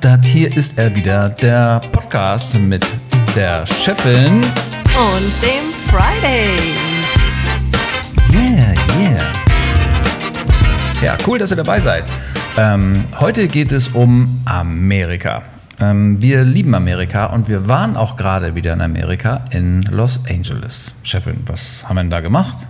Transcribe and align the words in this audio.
das 0.00 0.24
hier 0.24 0.56
ist 0.56 0.78
er 0.78 0.94
wieder, 0.94 1.28
der 1.28 1.80
Podcast 1.92 2.54
mit 2.54 2.86
der 3.36 3.66
Chefin 3.66 4.36
und 4.36 5.32
dem 5.42 5.72
Friday. 5.88 6.56
Yeah, 8.32 8.74
yeah. 8.98 9.22
Ja, 11.02 11.18
cool, 11.26 11.38
dass 11.38 11.50
ihr 11.50 11.56
dabei 11.56 11.80
seid. 11.80 12.04
Ähm, 12.56 13.04
heute 13.18 13.46
geht 13.46 13.72
es 13.72 13.88
um 13.88 14.40
Amerika. 14.46 15.42
Ähm, 15.80 16.20
wir 16.20 16.44
lieben 16.44 16.74
Amerika 16.74 17.26
und 17.26 17.48
wir 17.48 17.68
waren 17.68 17.96
auch 17.96 18.16
gerade 18.16 18.54
wieder 18.54 18.72
in 18.72 18.80
Amerika, 18.80 19.44
in 19.50 19.82
Los 19.82 20.22
Angeles. 20.28 20.94
Chefin, 21.02 21.42
was 21.46 21.84
haben 21.86 21.96
wir 21.96 22.02
denn 22.02 22.10
da 22.10 22.20
gemacht? 22.20 22.66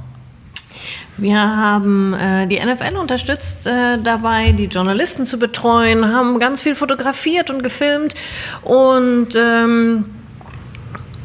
Wir 1.20 1.38
haben 1.38 2.14
äh, 2.14 2.46
die 2.46 2.58
NFL 2.58 2.96
unterstützt 2.96 3.66
äh, 3.66 3.98
dabei, 4.02 4.52
die 4.52 4.64
Journalisten 4.64 5.26
zu 5.26 5.38
betreuen, 5.38 6.06
haben 6.06 6.38
ganz 6.38 6.62
viel 6.62 6.74
fotografiert 6.74 7.50
und 7.50 7.62
gefilmt 7.62 8.14
und 8.62 9.28
ähm, 9.36 10.06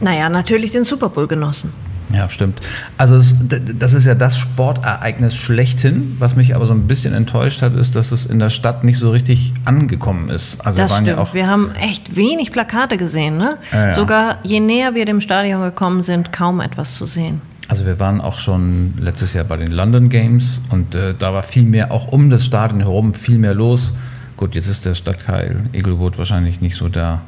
naja, 0.01 0.29
natürlich 0.29 0.71
den 0.71 0.83
Super 0.83 1.09
Bowl 1.09 1.27
genossen. 1.27 1.73
Ja, 2.13 2.29
stimmt. 2.29 2.61
Also 2.97 3.15
es, 3.15 3.33
das 3.79 3.93
ist 3.93 4.05
ja 4.05 4.15
das 4.15 4.37
Sportereignis 4.37 5.35
schlechthin. 5.35 6.15
Was 6.19 6.35
mich 6.35 6.55
aber 6.55 6.65
so 6.67 6.73
ein 6.73 6.87
bisschen 6.87 7.13
enttäuscht 7.13 7.61
hat, 7.61 7.73
ist, 7.73 7.95
dass 7.95 8.11
es 8.11 8.25
in 8.25 8.39
der 8.39 8.49
Stadt 8.49 8.83
nicht 8.83 8.99
so 8.99 9.11
richtig 9.11 9.53
angekommen 9.65 10.29
ist. 10.29 10.63
Also 10.65 10.77
das 10.77 10.91
stimmt. 10.91 11.07
Ja 11.07 11.33
wir 11.33 11.47
haben 11.47 11.71
echt 11.75 12.15
wenig 12.15 12.51
Plakate 12.51 12.97
gesehen. 12.97 13.37
Ne? 13.37 13.57
Ja, 13.71 13.87
ja. 13.87 13.91
Sogar 13.93 14.37
je 14.43 14.59
näher 14.59 14.93
wir 14.93 15.05
dem 15.05 15.19
Stadion 15.19 15.61
gekommen 15.63 16.03
sind, 16.03 16.31
kaum 16.31 16.61
etwas 16.61 16.95
zu 16.95 17.05
sehen. 17.05 17.41
Also 17.67 17.85
wir 17.85 17.99
waren 17.99 18.21
auch 18.21 18.37
schon 18.37 18.93
letztes 18.99 19.33
Jahr 19.33 19.45
bei 19.45 19.57
den 19.57 19.71
London 19.71 20.09
Games 20.09 20.61
und 20.69 20.93
äh, 20.93 21.15
da 21.17 21.33
war 21.33 21.41
viel 21.43 21.63
mehr, 21.63 21.91
auch 21.91 22.07
um 22.11 22.29
das 22.29 22.45
Stadion 22.45 22.81
herum, 22.81 23.13
viel 23.13 23.39
mehr 23.39 23.55
los. 23.55 23.93
Gut, 24.37 24.53
jetzt 24.55 24.67
ist 24.67 24.85
der 24.85 24.95
Stadtteil 24.95 25.63
Eaglewood 25.73 26.17
wahrscheinlich 26.17 26.61
nicht 26.61 26.75
so 26.75 26.89
der, 26.89 27.21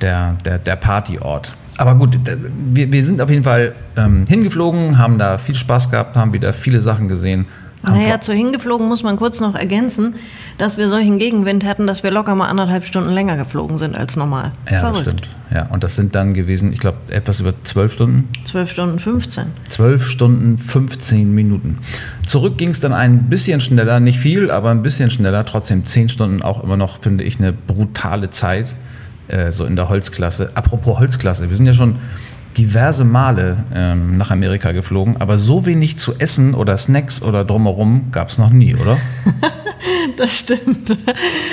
der, 0.00 0.36
der, 0.44 0.58
der 0.58 0.76
Partyort. 0.76 1.54
Aber 1.76 1.94
gut, 1.94 2.18
wir, 2.72 2.90
wir 2.90 3.06
sind 3.06 3.20
auf 3.20 3.30
jeden 3.30 3.44
Fall 3.44 3.74
ähm, 3.96 4.26
hingeflogen, 4.26 4.98
haben 4.98 5.18
da 5.18 5.38
viel 5.38 5.54
Spaß 5.54 5.90
gehabt, 5.90 6.16
haben 6.16 6.32
wieder 6.32 6.52
viele 6.52 6.80
Sachen 6.80 7.06
gesehen. 7.06 7.46
Naja, 7.82 8.20
zu 8.20 8.32
hingeflogen 8.32 8.88
muss 8.88 9.02
man 9.02 9.16
kurz 9.16 9.40
noch 9.40 9.54
ergänzen, 9.54 10.16
dass 10.58 10.78
wir 10.78 10.88
solchen 10.88 11.18
Gegenwind 11.18 11.64
hatten, 11.64 11.86
dass 11.86 12.02
wir 12.02 12.10
locker 12.10 12.34
mal 12.34 12.48
anderthalb 12.48 12.84
Stunden 12.84 13.10
länger 13.10 13.36
geflogen 13.36 13.78
sind 13.78 13.96
als 13.96 14.16
normal. 14.16 14.50
Ja, 14.70 14.80
Verrückt. 14.80 14.96
das 14.96 15.02
stimmt. 15.02 15.28
Ja, 15.54 15.66
und 15.66 15.84
das 15.84 15.96
sind 15.96 16.14
dann 16.14 16.34
gewesen, 16.34 16.72
ich 16.72 16.80
glaube, 16.80 16.98
etwas 17.10 17.40
über 17.40 17.52
zwölf 17.64 17.94
Stunden. 17.94 18.28
Zwölf 18.44 18.70
Stunden 18.70 18.98
15. 18.98 19.44
Zwölf 19.68 20.08
Stunden 20.08 20.58
15 20.58 21.32
Minuten. 21.32 21.78
Zurück 22.26 22.58
ging 22.58 22.70
es 22.70 22.80
dann 22.80 22.92
ein 22.92 23.28
bisschen 23.30 23.60
schneller, 23.60 24.00
nicht 24.00 24.18
viel, 24.18 24.50
aber 24.50 24.70
ein 24.70 24.82
bisschen 24.82 25.10
schneller. 25.10 25.44
Trotzdem 25.44 25.84
zehn 25.86 26.08
Stunden 26.08 26.42
auch 26.42 26.62
immer 26.62 26.76
noch, 26.76 27.00
finde 27.00 27.24
ich, 27.24 27.38
eine 27.38 27.52
brutale 27.52 28.28
Zeit, 28.30 28.76
äh, 29.28 29.52
so 29.52 29.64
in 29.64 29.76
der 29.76 29.88
Holzklasse. 29.88 30.50
Apropos 30.54 30.98
Holzklasse, 30.98 31.48
wir 31.48 31.56
sind 31.56 31.66
ja 31.66 31.72
schon 31.72 31.96
diverse 32.56 33.04
Male 33.04 33.64
ähm, 33.72 34.16
nach 34.16 34.30
Amerika 34.30 34.72
geflogen, 34.72 35.16
aber 35.18 35.38
so 35.38 35.66
wenig 35.66 35.98
zu 35.98 36.18
essen 36.18 36.54
oder 36.54 36.76
Snacks 36.76 37.22
oder 37.22 37.44
drumherum 37.44 38.10
gab 38.10 38.28
es 38.28 38.38
noch 38.38 38.50
nie, 38.50 38.74
oder? 38.74 38.98
das 40.16 40.38
stimmt. 40.38 40.96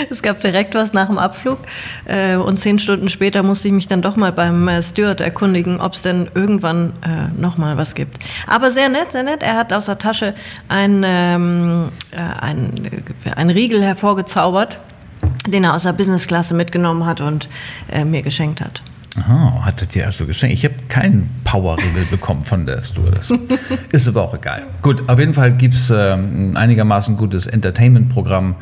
Es 0.09 0.21
gab 0.21 0.41
direkt 0.41 0.73
was 0.75 0.93
nach 0.93 1.07
dem 1.07 1.17
Abflug 1.17 1.59
äh, 2.05 2.35
und 2.35 2.59
zehn 2.59 2.79
Stunden 2.79 3.09
später 3.09 3.43
musste 3.43 3.67
ich 3.67 3.73
mich 3.73 3.87
dann 3.87 4.01
doch 4.01 4.15
mal 4.15 4.31
beim 4.31 4.67
äh, 4.67 4.81
Steward 4.81 5.21
erkundigen, 5.21 5.79
ob 5.79 5.93
es 5.93 6.01
denn 6.01 6.29
irgendwann 6.33 6.93
äh, 7.03 7.39
noch 7.39 7.57
mal 7.57 7.77
was 7.77 7.95
gibt. 7.95 8.17
Aber 8.47 8.71
sehr 8.71 8.89
nett, 8.89 9.11
sehr 9.11 9.23
nett. 9.23 9.43
Er 9.43 9.55
hat 9.55 9.73
aus 9.73 9.85
der 9.85 9.99
Tasche 9.99 10.33
ein, 10.69 11.03
ähm, 11.05 11.89
äh, 12.11 12.17
ein, 12.41 12.85
äh, 13.25 13.31
ein 13.35 13.49
Riegel 13.49 13.83
hervorgezaubert, 13.83 14.79
den 15.47 15.63
er 15.63 15.75
aus 15.75 15.83
der 15.83 15.93
Businessklasse 15.93 16.53
mitgenommen 16.53 17.05
hat 17.05 17.21
und 17.21 17.49
äh, 17.91 18.05
mir 18.05 18.21
geschenkt 18.21 18.61
hat. 18.61 18.81
Aha, 19.17 19.63
hat 19.63 19.81
er 19.81 19.87
dir 19.87 20.05
also 20.05 20.25
geschenkt? 20.25 20.53
Ich 20.53 20.65
habe 20.65 20.75
keinen 20.89 21.29
Powerriegel 21.45 22.03
bekommen 22.11 22.43
von 22.43 22.65
der 22.65 22.83
Stewardess. 22.83 23.31
Ist 23.91 24.09
aber 24.09 24.23
auch 24.23 24.33
egal. 24.33 24.63
Gut, 24.81 25.07
auf 25.07 25.17
jeden 25.19 25.33
Fall 25.33 25.53
gibt 25.53 25.73
es 25.73 25.89
äh, 25.89 26.13
ein 26.13 26.57
einigermaßen 26.57 27.15
gutes 27.15 27.47
Entertainment-Programm, 27.47 28.55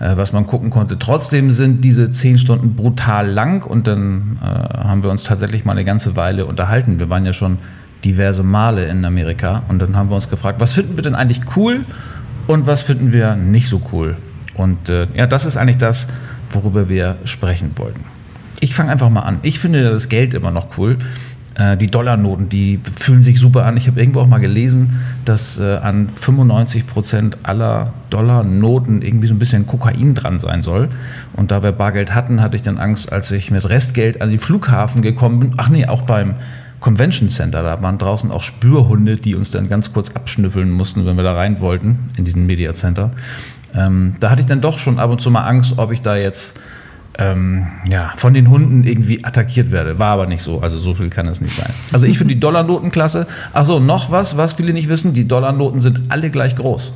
äh, 0.00 0.16
was 0.16 0.32
man 0.32 0.48
gucken 0.48 0.70
konnte. 0.70 0.98
Trotzdem 0.98 1.52
sind 1.52 1.84
diese 1.84 2.10
zehn 2.10 2.38
Stunden 2.38 2.74
brutal 2.74 3.30
lang 3.30 3.64
und 3.64 3.86
dann 3.86 4.38
äh, 4.42 4.44
haben 4.44 5.04
wir 5.04 5.10
uns 5.10 5.22
tatsächlich 5.22 5.64
mal 5.64 5.72
eine 5.72 5.84
ganze 5.84 6.16
Weile 6.16 6.46
unterhalten. 6.46 6.98
Wir 6.98 7.08
waren 7.08 7.24
ja 7.24 7.32
schon 7.32 7.58
diverse 8.04 8.42
Male 8.42 8.88
in 8.88 9.04
Amerika 9.04 9.62
und 9.68 9.78
dann 9.78 9.94
haben 9.94 10.10
wir 10.10 10.16
uns 10.16 10.28
gefragt, 10.28 10.60
was 10.60 10.72
finden 10.72 10.96
wir 10.96 11.04
denn 11.04 11.14
eigentlich 11.14 11.42
cool 11.54 11.84
und 12.48 12.66
was 12.66 12.82
finden 12.82 13.12
wir 13.12 13.36
nicht 13.36 13.68
so 13.68 13.80
cool? 13.92 14.16
Und 14.54 14.88
äh, 14.88 15.06
ja, 15.14 15.28
das 15.28 15.44
ist 15.44 15.56
eigentlich 15.56 15.76
das, 15.78 16.08
worüber 16.50 16.88
wir 16.88 17.16
sprechen 17.24 17.70
wollten. 17.76 18.00
Ich 18.60 18.74
fange 18.74 18.92
einfach 18.92 19.10
mal 19.10 19.22
an. 19.22 19.38
Ich 19.42 19.58
finde 19.58 19.88
das 19.90 20.08
Geld 20.08 20.34
immer 20.34 20.50
noch 20.50 20.78
cool. 20.78 20.98
Äh, 21.54 21.76
die 21.76 21.88
Dollarnoten, 21.88 22.48
die 22.48 22.78
fühlen 22.98 23.22
sich 23.22 23.40
super 23.40 23.64
an. 23.64 23.76
Ich 23.76 23.86
habe 23.86 23.98
irgendwo 23.98 24.20
auch 24.20 24.26
mal 24.26 24.38
gelesen, 24.38 25.00
dass 25.24 25.58
äh, 25.58 25.76
an 25.76 26.08
95 26.08 26.86
Prozent 26.86 27.38
aller 27.42 27.92
Dollarnoten 28.10 29.02
irgendwie 29.02 29.26
so 29.26 29.34
ein 29.34 29.38
bisschen 29.38 29.66
Kokain 29.66 30.14
dran 30.14 30.38
sein 30.38 30.62
soll. 30.62 30.88
Und 31.32 31.50
da 31.50 31.62
wir 31.62 31.72
Bargeld 31.72 32.14
hatten, 32.14 32.40
hatte 32.40 32.56
ich 32.56 32.62
dann 32.62 32.78
Angst, 32.78 33.12
als 33.12 33.30
ich 33.30 33.50
mit 33.50 33.68
Restgeld 33.68 34.22
an 34.22 34.30
den 34.30 34.38
Flughafen 34.38 35.02
gekommen 35.02 35.40
bin. 35.40 35.52
Ach 35.56 35.68
nee, 35.68 35.86
auch 35.86 36.02
beim 36.02 36.34
Convention 36.80 37.28
Center. 37.28 37.62
Da 37.62 37.82
waren 37.82 37.98
draußen 37.98 38.30
auch 38.30 38.42
Spürhunde, 38.42 39.16
die 39.16 39.34
uns 39.34 39.50
dann 39.50 39.68
ganz 39.68 39.92
kurz 39.92 40.10
abschnüffeln 40.10 40.70
mussten, 40.70 41.04
wenn 41.04 41.16
wir 41.16 41.24
da 41.24 41.34
rein 41.34 41.60
wollten, 41.60 41.98
in 42.16 42.24
diesen 42.24 42.46
Media 42.46 42.72
Center. 42.74 43.12
Ähm, 43.74 44.14
da 44.20 44.30
hatte 44.30 44.40
ich 44.40 44.46
dann 44.46 44.60
doch 44.60 44.78
schon 44.78 44.98
ab 44.98 45.10
und 45.10 45.20
zu 45.20 45.30
mal 45.30 45.42
Angst, 45.42 45.74
ob 45.76 45.92
ich 45.92 46.02
da 46.02 46.16
jetzt 46.16 46.56
ähm, 47.20 47.66
ja, 47.88 48.12
von 48.16 48.34
den 48.34 48.48
Hunden 48.48 48.84
irgendwie 48.84 49.24
attackiert 49.24 49.70
werde. 49.70 49.98
War 49.98 50.12
aber 50.12 50.26
nicht 50.26 50.42
so. 50.42 50.60
Also 50.60 50.78
so 50.78 50.94
viel 50.94 51.10
kann 51.10 51.26
es 51.26 51.40
nicht 51.40 51.54
sein. 51.54 51.70
Also 51.92 52.06
ich 52.06 52.18
finde 52.18 52.34
die 52.34 52.40
Dollarnoten 52.40 52.90
klasse. 52.90 53.26
Achso, 53.52 53.78
noch 53.78 54.10
was, 54.10 54.36
was 54.36 54.54
viele 54.54 54.72
nicht 54.72 54.88
wissen. 54.88 55.12
Die 55.12 55.28
Dollarnoten 55.28 55.80
sind 55.80 56.00
alle 56.08 56.30
gleich 56.30 56.56
groß. 56.56 56.92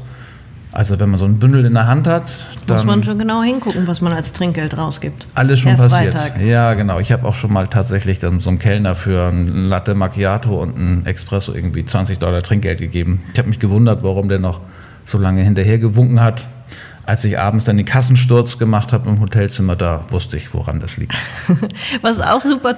Also 0.72 0.98
wenn 0.98 1.08
man 1.08 1.20
so 1.20 1.24
ein 1.24 1.38
Bündel 1.38 1.64
in 1.66 1.74
der 1.74 1.86
Hand 1.86 2.08
hat, 2.08 2.24
dann 2.66 2.78
muss 2.78 2.86
man 2.86 3.04
schon 3.04 3.16
genau 3.16 3.42
hingucken, 3.44 3.86
was 3.86 4.00
man 4.00 4.12
als 4.12 4.32
Trinkgeld 4.32 4.76
rausgibt. 4.76 5.28
Alles 5.36 5.60
schon 5.60 5.76
Herr 5.76 5.88
passiert. 5.88 6.14
Freitag. 6.14 6.40
Ja, 6.40 6.74
genau. 6.74 6.98
Ich 6.98 7.12
habe 7.12 7.28
auch 7.28 7.34
schon 7.36 7.52
mal 7.52 7.68
tatsächlich 7.68 8.18
dann 8.18 8.40
so 8.40 8.50
einem 8.50 8.58
Kellner 8.58 8.96
für 8.96 9.28
ein 9.28 9.68
Latte 9.68 9.94
Macchiato 9.94 10.60
und 10.60 10.76
ein 10.76 11.06
Espresso 11.06 11.54
irgendwie 11.54 11.84
20 11.84 12.18
Dollar 12.18 12.42
Trinkgeld 12.42 12.80
gegeben. 12.80 13.22
Ich 13.32 13.38
habe 13.38 13.48
mich 13.50 13.60
gewundert, 13.60 14.02
warum 14.02 14.28
der 14.28 14.40
noch 14.40 14.60
so 15.04 15.16
lange 15.16 15.42
hinterher 15.42 15.78
gewunken 15.78 16.20
hat 16.20 16.48
als 17.06 17.24
ich 17.24 17.38
abends 17.38 17.64
dann 17.64 17.76
den 17.76 17.86
Kassensturz 17.86 18.58
gemacht 18.58 18.92
habe 18.92 19.08
im 19.10 19.20
Hotelzimmer, 19.20 19.76
da 19.76 20.04
wusste 20.10 20.36
ich, 20.36 20.54
woran 20.54 20.80
das 20.80 20.96
liegt. 20.96 21.14
was, 22.02 22.20
auch 22.20 22.40
super 22.40 22.76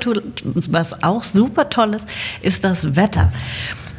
was 0.70 1.02
auch 1.02 1.22
super 1.22 1.68
toll 1.68 1.94
ist, 1.94 2.08
ist 2.42 2.64
das 2.64 2.96
Wetter. 2.96 3.32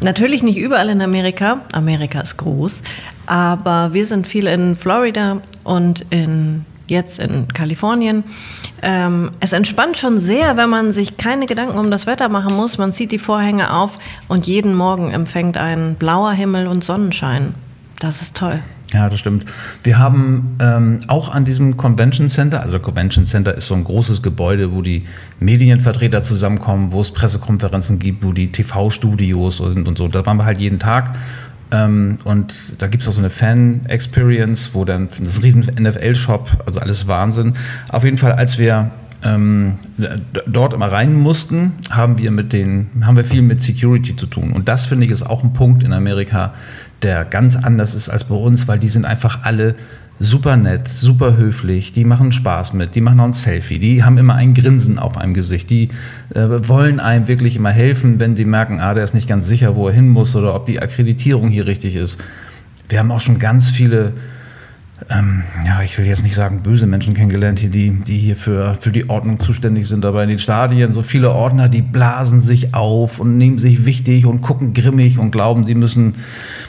Natürlich 0.02 0.44
nicht 0.44 0.58
überall 0.58 0.90
in 0.90 1.02
Amerika. 1.02 1.62
Amerika 1.72 2.20
ist 2.20 2.38
groß. 2.38 2.82
Aber 3.26 3.94
wir 3.94 4.06
sind 4.06 4.28
viel 4.28 4.48
in 4.48 4.76
Florida 4.76 5.42
und 5.64 6.06
in, 6.12 6.66
jetzt 6.88 7.20
in 7.20 7.48
Kalifornien. 7.48 8.24
Ähm, 8.84 9.32
es 9.40 9.54
entspannt 9.54 9.98
schon 9.98 10.20
sehr, 10.20 10.56
wenn 10.56 10.70
man 10.70 10.92
sich 10.92 11.18
keine 11.18 11.48
Gedanken 11.48 11.78
um 11.78 11.90
das 11.90 12.06
Wetter 12.06 12.30
machen 12.30 12.56
muss. 12.56 12.78
Man 12.78 12.92
zieht 12.92 13.12
die 13.12 13.20
Vorhänge 13.20 13.74
auf 13.74 13.98
und 14.28 14.46
jeden 14.46 14.76
Morgen 14.76 15.10
empfängt 15.12 15.58
ein 15.58 15.96
blauer 15.96 16.32
Himmel 16.34 16.68
und 16.68 16.84
Sonnenschein. 16.84 17.56
Das 18.00 18.22
ist 18.22 18.36
toll. 18.36 18.62
Ja, 18.94 19.10
das 19.10 19.20
stimmt. 19.20 19.46
Wir 19.84 20.00
haben 20.00 20.56
ähm, 20.62 21.00
auch 21.08 21.34
an 21.34 21.44
diesem 21.44 21.76
Convention 21.76 22.30
Center, 22.30 22.62
also 22.62 22.80
Convention 22.80 23.26
Center 23.26 23.54
ist 23.54 23.68
so 23.68 23.76
ein 23.76 23.84
großes 23.84 24.22
Gebäude, 24.22 24.72
wo 24.72 24.82
die 24.82 25.06
Medienvertreter 25.42 26.22
zusammenkommen, 26.22 26.94
wo 26.94 27.02
es 27.02 27.12
Pressekonferenzen 27.12 28.00
gibt, 28.00 28.24
wo 28.24 28.32
die 28.32 28.52
TV-Studios 28.52 29.58
sind 29.58 29.88
und 29.90 29.98
so. 29.98 30.08
Da 30.08 30.26
waren 30.26 30.38
wir 30.38 30.46
halt 30.46 30.62
jeden 30.62 30.80
Tag. 30.80 31.16
Ähm, 31.70 32.16
und 32.24 32.82
da 32.82 32.88
gibt 32.88 33.04
es 33.04 33.10
auch 33.10 33.14
so 33.14 33.20
eine 33.20 33.30
Fan-Experience, 33.30 34.74
wo 34.74 34.86
dann 34.86 35.10
das 35.22 35.44
riesen 35.44 35.66
NFL-Shop, 35.78 36.64
also 36.66 36.80
alles 36.80 37.08
Wahnsinn. 37.08 37.56
Auf 37.90 38.06
jeden 38.06 38.18
Fall, 38.18 38.32
als 38.32 38.58
wir 38.58 38.92
ähm, 39.24 39.80
dort 40.46 40.74
immer 40.74 40.92
rein 40.92 41.14
mussten, 41.14 41.74
haben 41.90 42.18
wir 42.18 42.32
mit 42.32 42.54
den, 42.54 42.88
haben 43.02 43.18
wir 43.18 43.26
viel 43.26 43.42
mit 43.42 43.62
Security 43.62 44.16
zu 44.16 44.28
tun. 44.28 44.52
Und 44.52 44.68
das 44.68 44.86
finde 44.86 45.06
ich 45.06 45.12
ist 45.12 45.26
auch 45.26 45.44
ein 45.44 45.54
Punkt 45.54 45.84
in 45.84 45.94
Amerika, 45.94 46.54
der 47.02 47.26
ganz 47.26 47.56
anders 47.56 47.96
ist 47.96 48.10
als 48.10 48.24
bei 48.24 48.36
uns, 48.36 48.68
weil 48.68 48.80
die 48.80 48.90
sind 48.90 49.06
einfach 49.06 49.44
alle 49.44 49.76
super 50.20 50.58
nett, 50.58 50.88
super 50.88 51.38
höflich, 51.38 51.94
die 51.94 52.04
machen 52.04 52.32
Spaß 52.32 52.74
mit, 52.74 52.96
die 52.96 53.02
machen 53.02 53.20
auch 53.20 53.26
ein 53.26 53.34
Selfie, 53.34 53.78
die 53.78 54.04
haben 54.04 54.18
immer 54.18 54.34
ein 54.36 54.54
Grinsen 54.56 54.98
auf 54.98 55.18
einem 55.18 55.34
Gesicht, 55.34 55.70
die 55.70 55.90
äh, 56.34 56.48
wollen 56.68 57.00
einem 57.00 57.28
wirklich 57.28 57.56
immer 57.56 57.70
helfen, 57.70 58.20
wenn 58.20 58.36
sie 58.36 58.46
merken, 58.46 58.80
ah, 58.80 58.94
der 58.96 59.04
ist 59.04 59.14
nicht 59.14 59.30
ganz 59.30 59.48
sicher, 59.48 59.76
wo 59.76 59.88
er 59.88 59.94
hin 59.94 60.10
muss 60.10 60.36
oder 60.36 60.56
ob 60.56 60.66
die 60.66 60.82
Akkreditierung 60.82 61.50
hier 61.50 61.68
richtig 61.68 61.96
ist. 61.96 62.20
Wir 62.90 63.00
haben 63.00 63.12
auch 63.12 63.20
schon 63.20 63.38
ganz 63.38 63.70
viele 63.70 64.14
ähm, 65.10 65.44
ja, 65.64 65.84
ich 65.84 65.98
will 65.98 66.08
jetzt 66.08 66.24
nicht 66.24 66.34
sagen 66.34 66.64
böse 66.64 66.88
Menschen 66.88 67.14
kennengelernt, 67.14 67.62
die, 67.62 67.92
die 67.92 68.18
hier 68.18 68.36
für, 68.36 68.74
für 68.74 68.92
die 68.92 69.10
Ordnung 69.10 69.40
zuständig 69.40 69.88
sind, 69.88 70.04
aber 70.06 70.24
in 70.24 70.30
den 70.30 70.40
Stadien 70.40 70.92
so 70.92 71.04
viele 71.04 71.32
Ordner, 71.32 71.70
die 71.70 71.84
blasen 71.84 72.42
sich 72.42 72.74
auf 72.74 73.20
und 73.20 73.38
nehmen 73.38 73.60
sich 73.60 73.86
wichtig 73.86 74.26
und 74.26 74.42
gucken 74.42 74.74
grimmig 74.74 75.20
und 75.20 75.30
glauben, 75.30 75.66
sie 75.66 75.76
müssen 75.76 76.16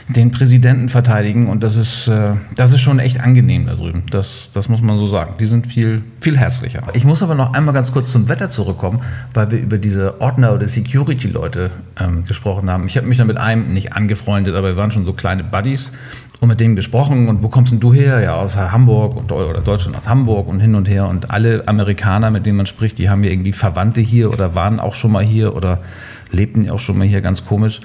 den 0.09 0.29
Präsidenten 0.29 0.89
verteidigen 0.89 1.47
und 1.47 1.63
das 1.63 1.75
ist, 1.75 2.07
äh, 2.07 2.33
das 2.55 2.71
ist 2.71 2.81
schon 2.81 2.99
echt 2.99 3.19
angenehm 3.19 3.65
da 3.65 3.73
drüben. 3.73 4.03
Das, 4.11 4.51
das 4.53 4.69
muss 4.69 4.81
man 4.81 4.97
so 4.97 5.07
sagen. 5.07 5.33
Die 5.39 5.45
sind 5.45 5.65
viel, 5.65 6.03
viel 6.21 6.37
herzlicher. 6.37 6.83
Ich 6.93 7.05
muss 7.05 7.23
aber 7.23 7.33
noch 7.33 7.53
einmal 7.53 7.73
ganz 7.73 7.91
kurz 7.91 8.11
zum 8.11 8.29
Wetter 8.29 8.49
zurückkommen, 8.49 9.01
weil 9.33 9.49
wir 9.49 9.59
über 9.59 9.79
diese 9.79 10.21
Ordner 10.21 10.53
oder 10.53 10.67
Security-Leute 10.67 11.71
ähm, 11.99 12.25
gesprochen 12.25 12.69
haben. 12.69 12.85
Ich 12.85 12.95
habe 12.95 13.07
mich 13.07 13.17
da 13.17 13.25
mit 13.25 13.37
einem 13.37 13.73
nicht 13.73 13.93
angefreundet, 13.93 14.55
aber 14.55 14.69
wir 14.69 14.77
waren 14.77 14.91
schon 14.91 15.05
so 15.05 15.13
kleine 15.13 15.43
Buddies 15.43 15.91
und 16.39 16.47
mit 16.47 16.59
dem 16.59 16.75
gesprochen 16.75 17.27
und 17.27 17.43
wo 17.43 17.49
kommst 17.49 17.73
denn 17.73 17.79
du 17.79 17.93
her? 17.93 18.21
Ja, 18.21 18.35
aus 18.35 18.55
Hamburg 18.55 19.17
und, 19.17 19.31
oder 19.31 19.61
Deutschland 19.61 19.97
aus 19.97 20.07
Hamburg 20.07 20.47
und 20.47 20.61
hin 20.61 20.75
und 20.75 20.87
her. 20.87 21.07
Und 21.07 21.31
alle 21.31 21.67
Amerikaner, 21.67 22.31
mit 22.31 22.45
denen 22.45 22.57
man 22.57 22.65
spricht, 22.65 22.97
die 22.97 23.09
haben 23.09 23.23
ja 23.23 23.31
irgendwie 23.31 23.51
Verwandte 23.51 23.99
hier 23.99 24.31
oder 24.31 24.55
waren 24.55 24.79
auch 24.79 24.93
schon 24.93 25.11
mal 25.11 25.23
hier 25.23 25.55
oder 25.55 25.81
lebten 26.31 26.69
auch 26.69 26.79
schon 26.79 26.97
mal 26.97 27.07
hier, 27.07 27.19
ganz 27.21 27.45
komisch. 27.45 27.81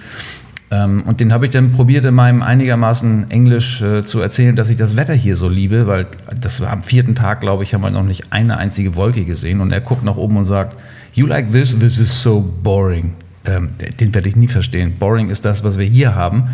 Ähm, 0.70 1.02
und 1.04 1.18
den 1.18 1.32
habe 1.32 1.46
ich 1.46 1.50
dann 1.50 1.72
probiert, 1.72 2.04
in 2.04 2.14
meinem 2.14 2.42
einigermaßen 2.42 3.30
Englisch 3.30 3.82
äh, 3.82 4.04
zu 4.04 4.20
erzählen, 4.20 4.54
dass 4.54 4.70
ich 4.70 4.76
das 4.76 4.96
Wetter 4.96 5.14
hier 5.14 5.34
so 5.34 5.48
liebe, 5.48 5.88
weil 5.88 6.06
das 6.40 6.60
war 6.60 6.70
am 6.70 6.84
vierten 6.84 7.16
Tag, 7.16 7.40
glaube 7.40 7.64
ich, 7.64 7.74
haben 7.74 7.82
wir 7.82 7.90
noch 7.90 8.04
nicht 8.04 8.32
eine 8.32 8.56
einzige 8.56 8.94
Wolke 8.94 9.24
gesehen. 9.24 9.60
Und 9.60 9.72
er 9.72 9.80
guckt 9.80 10.04
nach 10.04 10.16
oben 10.16 10.36
und 10.36 10.44
sagt, 10.44 10.80
You 11.12 11.26
like 11.26 11.50
this? 11.50 11.78
This 11.78 11.98
is 11.98 12.22
so 12.22 12.40
boring. 12.62 13.14
Ähm, 13.44 13.70
den 14.00 14.14
werde 14.14 14.28
ich 14.28 14.36
nie 14.36 14.48
verstehen. 14.48 14.94
Boring 14.98 15.28
ist 15.28 15.44
das, 15.44 15.62
was 15.64 15.78
wir 15.78 15.84
hier 15.84 16.14
haben 16.14 16.48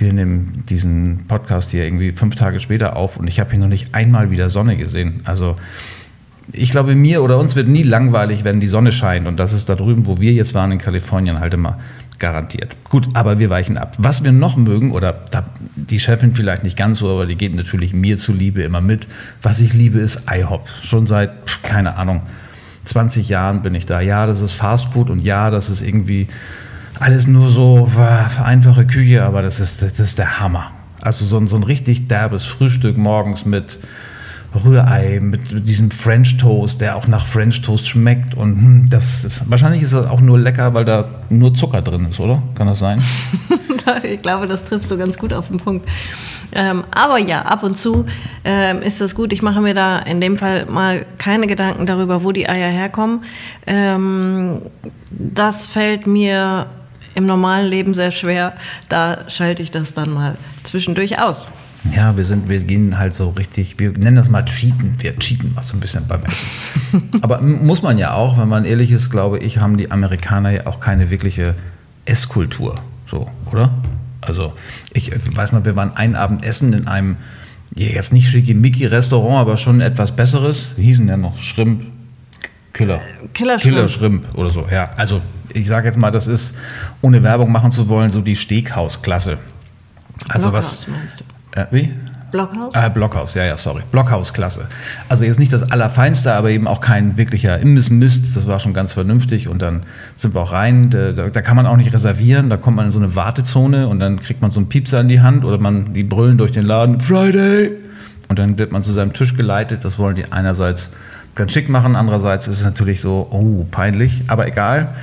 wir 0.00 0.12
nehmen 0.12 0.64
diesen 0.68 1.26
Podcast 1.28 1.70
hier 1.70 1.84
irgendwie 1.84 2.12
fünf 2.12 2.34
Tage 2.34 2.60
später 2.60 2.96
auf 2.96 3.16
und 3.16 3.26
ich 3.26 3.40
habe 3.40 3.50
hier 3.50 3.60
noch 3.60 3.68
nicht 3.68 3.94
einmal 3.94 4.30
wieder 4.30 4.50
Sonne 4.50 4.76
gesehen. 4.76 5.20
Also 5.24 5.56
ich 6.52 6.70
glaube, 6.70 6.94
mir 6.94 7.22
oder 7.22 7.38
uns 7.38 7.56
wird 7.56 7.68
nie 7.68 7.82
langweilig, 7.82 8.44
wenn 8.44 8.60
die 8.60 8.68
Sonne 8.68 8.92
scheint. 8.92 9.26
Und 9.26 9.38
das 9.38 9.52
ist 9.52 9.68
da 9.68 9.74
drüben, 9.74 10.06
wo 10.06 10.20
wir 10.20 10.32
jetzt 10.32 10.54
waren 10.54 10.72
in 10.72 10.78
Kalifornien, 10.78 11.38
halt 11.38 11.54
immer 11.54 11.78
garantiert. 12.18 12.76
Gut, 12.88 13.08
aber 13.14 13.38
wir 13.38 13.50
weichen 13.50 13.78
ab. 13.78 13.94
Was 13.98 14.24
wir 14.24 14.32
noch 14.32 14.56
mögen, 14.56 14.92
oder 14.92 15.24
die 15.76 15.98
Chefin 15.98 16.34
vielleicht 16.34 16.64
nicht 16.64 16.76
ganz 16.76 16.98
so, 16.98 17.10
aber 17.10 17.26
die 17.26 17.36
geht 17.36 17.54
natürlich 17.54 17.94
mir 17.94 18.18
zuliebe 18.18 18.62
immer 18.62 18.80
mit. 18.80 19.08
Was 19.42 19.60
ich 19.60 19.72
liebe, 19.72 19.98
ist 19.98 20.22
IHOP. 20.30 20.68
Schon 20.82 21.06
seit, 21.06 21.32
keine 21.62 21.96
Ahnung, 21.96 22.22
20 22.84 23.28
Jahren 23.28 23.62
bin 23.62 23.74
ich 23.74 23.86
da. 23.86 24.00
Ja, 24.00 24.26
das 24.26 24.40
ist 24.40 24.52
Fast 24.52 24.92
Food 24.92 25.10
und 25.10 25.20
ja, 25.20 25.50
das 25.50 25.70
ist 25.70 25.82
irgendwie 25.82 26.28
alles 26.98 27.26
nur 27.26 27.48
so 27.48 27.90
äh, 27.96 28.42
einfache 28.42 28.86
Küche, 28.86 29.24
aber 29.24 29.42
das 29.42 29.60
ist, 29.60 29.82
das 29.82 29.98
ist 29.98 30.18
der 30.18 30.40
Hammer. 30.40 30.70
Also 31.00 31.24
so 31.24 31.38
ein, 31.38 31.48
so 31.48 31.56
ein 31.56 31.62
richtig 31.62 32.08
derbes 32.08 32.44
Frühstück 32.44 32.96
morgens 32.96 33.46
mit 33.46 33.78
Rührei, 34.64 35.20
mit 35.22 35.66
diesem 35.66 35.90
French 35.90 36.36
Toast, 36.36 36.80
der 36.80 36.96
auch 36.96 37.06
nach 37.06 37.24
French 37.24 37.62
Toast 37.62 37.88
schmeckt. 37.88 38.34
Und 38.34 38.56
hm, 38.56 38.90
das, 38.90 39.42
wahrscheinlich 39.46 39.82
ist 39.82 39.94
das 39.94 40.08
auch 40.08 40.20
nur 40.20 40.38
lecker, 40.38 40.74
weil 40.74 40.84
da 40.84 41.08
nur 41.28 41.54
Zucker 41.54 41.82
drin 41.82 42.06
ist, 42.10 42.18
oder? 42.18 42.42
Kann 42.56 42.66
das 42.66 42.80
sein? 42.80 43.00
ich 44.02 44.20
glaube, 44.22 44.46
das 44.46 44.64
triffst 44.64 44.90
du 44.90 44.98
ganz 44.98 45.16
gut 45.16 45.32
auf 45.32 45.48
den 45.48 45.58
Punkt. 45.58 45.88
Ähm, 46.52 46.82
aber 46.90 47.18
ja, 47.18 47.42
ab 47.42 47.62
und 47.62 47.76
zu 47.76 48.06
ähm, 48.44 48.82
ist 48.82 49.00
das 49.00 49.14
gut. 49.14 49.32
Ich 49.32 49.42
mache 49.42 49.60
mir 49.60 49.74
da 49.74 50.00
in 50.00 50.20
dem 50.20 50.36
Fall 50.36 50.66
mal 50.66 51.06
keine 51.18 51.46
Gedanken 51.46 51.86
darüber, 51.86 52.24
wo 52.24 52.32
die 52.32 52.48
Eier 52.48 52.70
herkommen. 52.70 53.22
Ähm, 53.66 54.62
das 55.10 55.68
fällt 55.68 56.08
mir 56.08 56.66
im 57.14 57.26
normalen 57.26 57.68
Leben 57.68 57.94
sehr 57.94 58.12
schwer. 58.12 58.54
Da 58.88 59.28
schalte 59.28 59.62
ich 59.62 59.70
das 59.70 59.94
dann 59.94 60.12
mal 60.12 60.36
zwischendurch 60.62 61.20
aus. 61.20 61.46
Ja, 61.94 62.16
wir 62.16 62.24
sind, 62.24 62.48
wir 62.48 62.58
gehen 62.58 62.98
halt 62.98 63.14
so 63.14 63.30
richtig, 63.30 63.78
wir 63.78 63.92
nennen 63.92 64.16
das 64.16 64.28
mal 64.28 64.44
Cheaten. 64.44 64.96
Wir 64.98 65.16
cheaten 65.18 65.54
mal 65.54 65.62
so 65.62 65.76
ein 65.76 65.80
bisschen 65.80 66.06
beim 66.06 66.20
Essen. 66.24 67.08
Aber 67.22 67.40
muss 67.40 67.82
man 67.82 67.96
ja 67.96 68.12
auch, 68.12 68.36
wenn 68.38 68.48
man 68.48 68.64
ehrlich 68.64 68.92
ist, 68.92 69.10
glaube 69.10 69.38
ich, 69.38 69.58
haben 69.58 69.78
die 69.78 69.90
Amerikaner 69.90 70.50
ja 70.50 70.66
auch 70.66 70.80
keine 70.80 71.10
wirkliche 71.10 71.54
Esskultur. 72.04 72.74
So, 73.10 73.30
oder? 73.50 73.72
Also, 74.20 74.52
ich 74.92 75.10
weiß 75.34 75.52
noch, 75.52 75.64
wir 75.64 75.74
waren 75.74 75.96
einen 75.96 76.16
Abend 76.16 76.44
essen 76.44 76.74
in 76.74 76.86
einem, 76.86 77.16
jetzt 77.74 78.12
nicht 78.12 78.28
schickimicki-Restaurant, 78.28 79.38
aber 79.38 79.56
schon 79.56 79.80
etwas 79.80 80.14
besseres. 80.14 80.72
Wie 80.76 80.84
hießen 80.84 81.06
der 81.06 81.16
noch? 81.16 81.38
Shrimp? 81.38 81.84
Killer. 82.74 83.00
Killer 83.32 83.58
Shrimp. 83.58 83.74
Killer 83.74 83.88
Shrimp 83.88 84.26
oder 84.34 84.50
so, 84.50 84.66
ja. 84.70 84.90
Also, 84.96 85.22
ich 85.54 85.66
sage 85.66 85.86
jetzt 85.86 85.98
mal, 85.98 86.10
das 86.10 86.26
ist, 86.26 86.54
ohne 87.02 87.22
Werbung 87.22 87.52
machen 87.52 87.70
zu 87.70 87.88
wollen, 87.88 88.10
so 88.10 88.20
die 88.20 88.36
Steakhouse-Klasse. 88.36 89.38
Also 90.28 90.50
Blockhaus, 90.50 90.86
was. 90.86 90.88
Meinst 90.88 91.20
du? 91.20 91.60
Äh, 91.60 91.66
wie? 91.70 91.94
Blockhaus? 92.30 92.74
Ah, 92.74 92.88
Blockhaus, 92.88 93.34
ja, 93.34 93.44
ja, 93.44 93.56
sorry. 93.56 93.82
Blockhaus-Klasse. 93.90 94.66
Also 95.08 95.24
jetzt 95.24 95.38
nicht 95.38 95.52
das 95.52 95.70
Allerfeinste, 95.70 96.32
aber 96.32 96.50
eben 96.50 96.68
auch 96.68 96.80
kein 96.80 97.16
wirklicher 97.16 97.58
Imbiss-Mist. 97.58 98.36
Das 98.36 98.46
war 98.46 98.60
schon 98.60 98.72
ganz 98.72 98.92
vernünftig. 98.92 99.48
Und 99.48 99.62
dann 99.62 99.82
sind 100.16 100.34
wir 100.34 100.42
auch 100.42 100.52
rein. 100.52 100.90
Da, 100.90 101.12
da, 101.12 101.42
kann 101.42 101.56
man 101.56 101.66
auch 101.66 101.76
nicht 101.76 101.92
reservieren. 101.92 102.50
Da 102.50 102.56
kommt 102.56 102.76
man 102.76 102.86
in 102.86 102.92
so 102.92 103.00
eine 103.00 103.16
Wartezone 103.16 103.88
und 103.88 103.98
dann 103.98 104.20
kriegt 104.20 104.42
man 104.42 104.50
so 104.50 104.60
einen 104.60 104.68
Piepser 104.68 105.00
in 105.00 105.08
die 105.08 105.20
Hand 105.20 105.44
oder 105.44 105.58
man, 105.58 105.92
die 105.92 106.04
brüllen 106.04 106.38
durch 106.38 106.52
den 106.52 106.64
Laden, 106.64 107.00
Friday! 107.00 107.72
Und 108.28 108.38
dann 108.38 108.58
wird 108.58 108.70
man 108.70 108.84
zu 108.84 108.92
seinem 108.92 109.12
Tisch 109.12 109.36
geleitet. 109.36 109.84
Das 109.84 109.98
wollen 109.98 110.14
die 110.14 110.30
einerseits 110.30 110.90
ganz 111.34 111.52
schick 111.52 111.68
machen. 111.68 111.96
Andererseits 111.96 112.48
ist 112.48 112.58
es 112.58 112.64
natürlich 112.64 113.00
so, 113.00 113.28
oh, 113.30 113.66
peinlich, 113.70 114.22
aber 114.28 114.46
egal. 114.46 114.94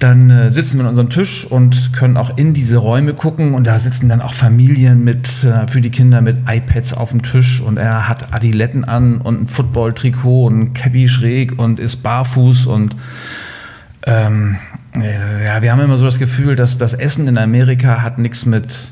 Dann 0.00 0.28
äh, 0.28 0.50
sitzen 0.50 0.78
wir 0.78 0.84
an 0.84 0.90
unserem 0.90 1.08
Tisch 1.08 1.46
und 1.46 1.92
können 1.92 2.16
auch 2.16 2.36
in 2.36 2.52
diese 2.52 2.78
Räume 2.78 3.14
gucken 3.14 3.54
und 3.54 3.66
da 3.66 3.78
sitzen 3.78 4.08
dann 4.08 4.20
auch 4.20 4.34
Familien 4.34 5.04
mit, 5.04 5.44
äh, 5.44 5.68
für 5.68 5.80
die 5.80 5.90
Kinder 5.90 6.20
mit 6.20 6.38
iPads 6.48 6.94
auf 6.94 7.10
dem 7.10 7.22
Tisch 7.22 7.60
und 7.60 7.78
er 7.78 8.08
hat 8.08 8.34
Adiletten 8.34 8.84
an 8.84 9.18
und 9.18 9.42
ein 9.42 9.48
Football-Trikot 9.48 10.46
und 10.46 10.60
ein 10.60 10.74
Cappy 10.74 11.08
schräg 11.08 11.58
und 11.58 11.78
ist 11.78 12.02
barfuß 12.02 12.66
und 12.66 12.96
ähm, 14.06 14.56
äh, 14.96 15.46
ja, 15.46 15.62
wir 15.62 15.72
haben 15.72 15.80
immer 15.80 15.96
so 15.96 16.04
das 16.04 16.18
Gefühl, 16.18 16.56
dass 16.56 16.76
das 16.76 16.92
Essen 16.92 17.28
in 17.28 17.38
Amerika 17.38 18.02
hat 18.02 18.18
nichts 18.18 18.46
mit 18.46 18.90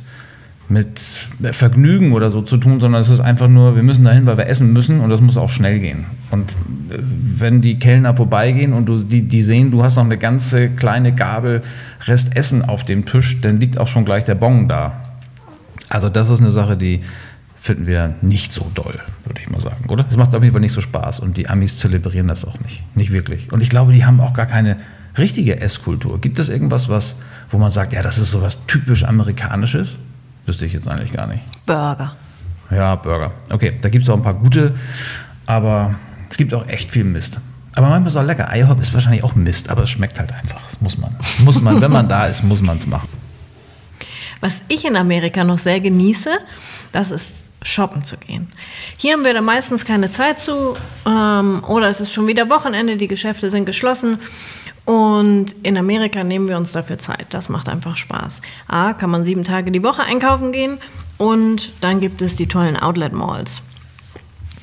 mit 0.73 1.01
Vergnügen 1.53 2.13
oder 2.13 2.31
so 2.31 2.41
zu 2.41 2.57
tun, 2.57 2.81
sondern 2.81 3.03
es 3.03 3.11
ist 3.11 3.21
einfach 3.21 3.49
nur, 3.49 3.77
wir 3.77 3.83
müssen 3.83 4.05
dahin, 4.05 4.25
weil 4.25 4.39
wir 4.39 4.47
essen 4.47 4.73
müssen 4.73 5.01
und 5.01 5.11
das 5.11 5.21
muss 5.21 5.37
auch 5.37 5.51
schnell 5.51 5.79
gehen. 5.81 6.07
Und 6.31 6.51
äh, 6.51 6.99
wenn 7.37 7.61
die 7.61 7.79
Kellner 7.79 8.17
vorbeigehen 8.17 8.73
und 8.73 8.87
du, 8.87 8.99
die, 8.99 9.23
die 9.23 9.43
sehen, 9.43 9.71
du 9.71 9.83
hast 9.83 9.97
noch 9.97 10.05
eine 10.05 10.17
ganze 10.17 10.71
kleine 10.71 11.15
Gabel 11.15 11.61
Rest 12.07 12.37
Essen 12.37 12.65
auf 12.65 12.85
dem 12.85 13.05
Tisch, 13.05 13.41
dann 13.43 13.61
liegt 13.61 13.79
auch 13.79 13.87
schon 13.87 14.05
gleich 14.05 14.25
der 14.25 14.35
Bon 14.35 14.67
da. 14.67 15.03
Also 15.91 16.09
das 16.09 16.31
ist 16.31 16.41
eine 16.41 16.51
Sache, 16.51 16.77
die 16.77 17.03
finden 17.61 17.87
wir 17.87 18.15
nicht 18.23 18.51
so 18.51 18.71
doll, 18.75 18.99
würde 19.27 19.41
ich 19.41 19.51
mal 19.51 19.61
sagen, 19.61 19.85
oder? 19.89 20.07
Es 20.09 20.17
macht 20.17 20.35
auf 20.35 20.43
jeden 20.43 20.55
Fall 20.55 20.63
nicht 20.63 20.73
so 20.73 20.81
Spaß 20.81 21.21
und 21.21 21.37
die 21.37 21.49
Amis 21.49 21.79
zelebrieren 21.79 22.29
das 22.29 22.47
auch 22.47 22.59
nicht, 22.61 22.83
nicht 22.97 23.13
wirklich. 23.13 23.53
Und 23.53 23.61
ich 23.61 23.69
glaube, 23.69 23.93
die 23.93 24.05
haben 24.05 24.21
auch 24.21 24.33
gar 24.33 24.47
keine 24.47 24.79
richtige 25.19 25.61
Esskultur. 25.61 26.19
Gibt 26.21 26.39
es 26.39 26.49
irgendwas, 26.49 26.89
was, 26.89 27.17
wo 27.51 27.59
man 27.59 27.71
sagt, 27.71 27.93
ja, 27.93 28.03
das 28.03 28.19
ist 28.19 28.31
so 28.31 28.41
was 28.41 28.67
typisch 28.67 29.05
Amerikanisches? 29.05 29.99
Wüsste 30.47 30.67
ich 30.67 30.73
jetzt 30.73 30.89
eigentlich 30.89 31.13
gar 31.13 31.27
nicht. 31.27 31.43
Burger. 31.67 32.17
Ja, 32.71 32.95
Burger. 32.97 33.33
Okay, 33.51 33.77
da 33.81 33.89
gibt 33.89 34.05
es 34.05 34.11
auch 34.11 34.17
ein 34.17 34.23
paar 34.23 34.35
gute, 34.35 34.75
aber 35.47 35.95
es 36.31 36.37
gibt 36.37 36.55
auch 36.55 36.67
echt 36.69 36.91
viel 36.91 37.05
Mist. 37.05 37.41
Aber 37.75 37.89
manchmal 37.89 38.09
ist 38.09 38.15
es 38.15 38.21
auch 38.21 38.27
lecker. 38.27 38.49
IHOP 38.55 38.81
ist 38.81 38.93
wahrscheinlich 38.93 39.25
auch 39.25 39.35
Mist, 39.35 39.71
aber 39.71 39.83
es 39.83 39.91
schmeckt 39.91 40.19
halt 40.19 40.33
einfach. 40.33 40.61
Das 40.67 40.81
muss 40.81 40.99
man. 40.99 41.17
Muss 41.39 41.61
man, 41.61 41.81
wenn 41.81 41.91
man 41.91 42.09
da 42.09 42.27
ist, 42.27 42.43
muss 42.43 42.61
man 42.61 42.77
es 42.77 42.87
machen. 42.87 43.09
Was 44.41 44.63
ich 44.69 44.85
in 44.85 44.97
Amerika 44.97 45.45
noch 45.45 45.59
sehr 45.59 45.81
genieße, 45.81 46.31
das 46.91 47.11
ist 47.11 47.47
shoppen 47.63 48.03
zu 48.03 48.17
gehen. 48.17 48.51
Hier 48.97 49.13
haben 49.13 49.25
wir 49.25 49.35
da 49.35 49.41
meistens 49.41 49.85
keine 49.85 50.11
Zeit 50.11 50.41
zu 50.41 50.77
ähm, 51.07 51.63
oder 51.65 51.89
es 51.89 52.01
ist 52.01 52.13
schon 52.13 52.27
wieder 52.27 52.51
Wochenende, 52.51 52.97
die 52.97 53.09
Geschäfte 53.09 53.51
sind 53.51 53.67
geschlossen 53.67 54.19
und 54.85 55.55
in 55.63 55.77
Amerika 55.77 56.25
nehmen 56.25 56.49
wir 56.49 56.57
uns 56.57 56.73
dafür 56.73 56.99
Zeit. 56.99 57.27
Das 57.31 57.49
macht 57.49 57.69
einfach 57.69 57.97
Spaß. 57.97 58.43
A, 58.67 58.93
kann 58.95 59.11
man 59.11 59.25
sieben 59.25 59.45
Tage 59.45 59.71
die 59.71 59.83
Woche 59.83 60.03
einkaufen 60.03 60.53
gehen 60.53 60.79
und 61.19 61.73
dann 61.81 62.01
gibt 62.01 62.21
es 62.23 62.37
die 62.37 62.47
tollen 62.47 62.77
Outlet-Malls. 62.77 63.63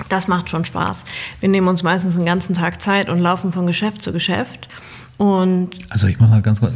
Das 0.08 0.28
macht 0.28 0.48
schon 0.48 0.64
Spaß. 0.64 1.04
Wir 1.40 1.48
nehmen 1.48 1.68
uns 1.68 1.82
meistens 1.82 2.16
einen 2.16 2.26
ganzen 2.26 2.54
Tag 2.54 2.80
Zeit 2.82 3.08
und 3.08 3.18
laufen 3.18 3.52
von 3.52 3.66
Geschäft 3.66 4.02
zu 4.02 4.12
Geschäft. 4.12 4.68
Und 5.16 5.70
also 5.90 6.06
ich 6.06 6.18
muss 6.18 6.30
mal 6.30 6.40
ganz 6.40 6.60
kurz, 6.60 6.72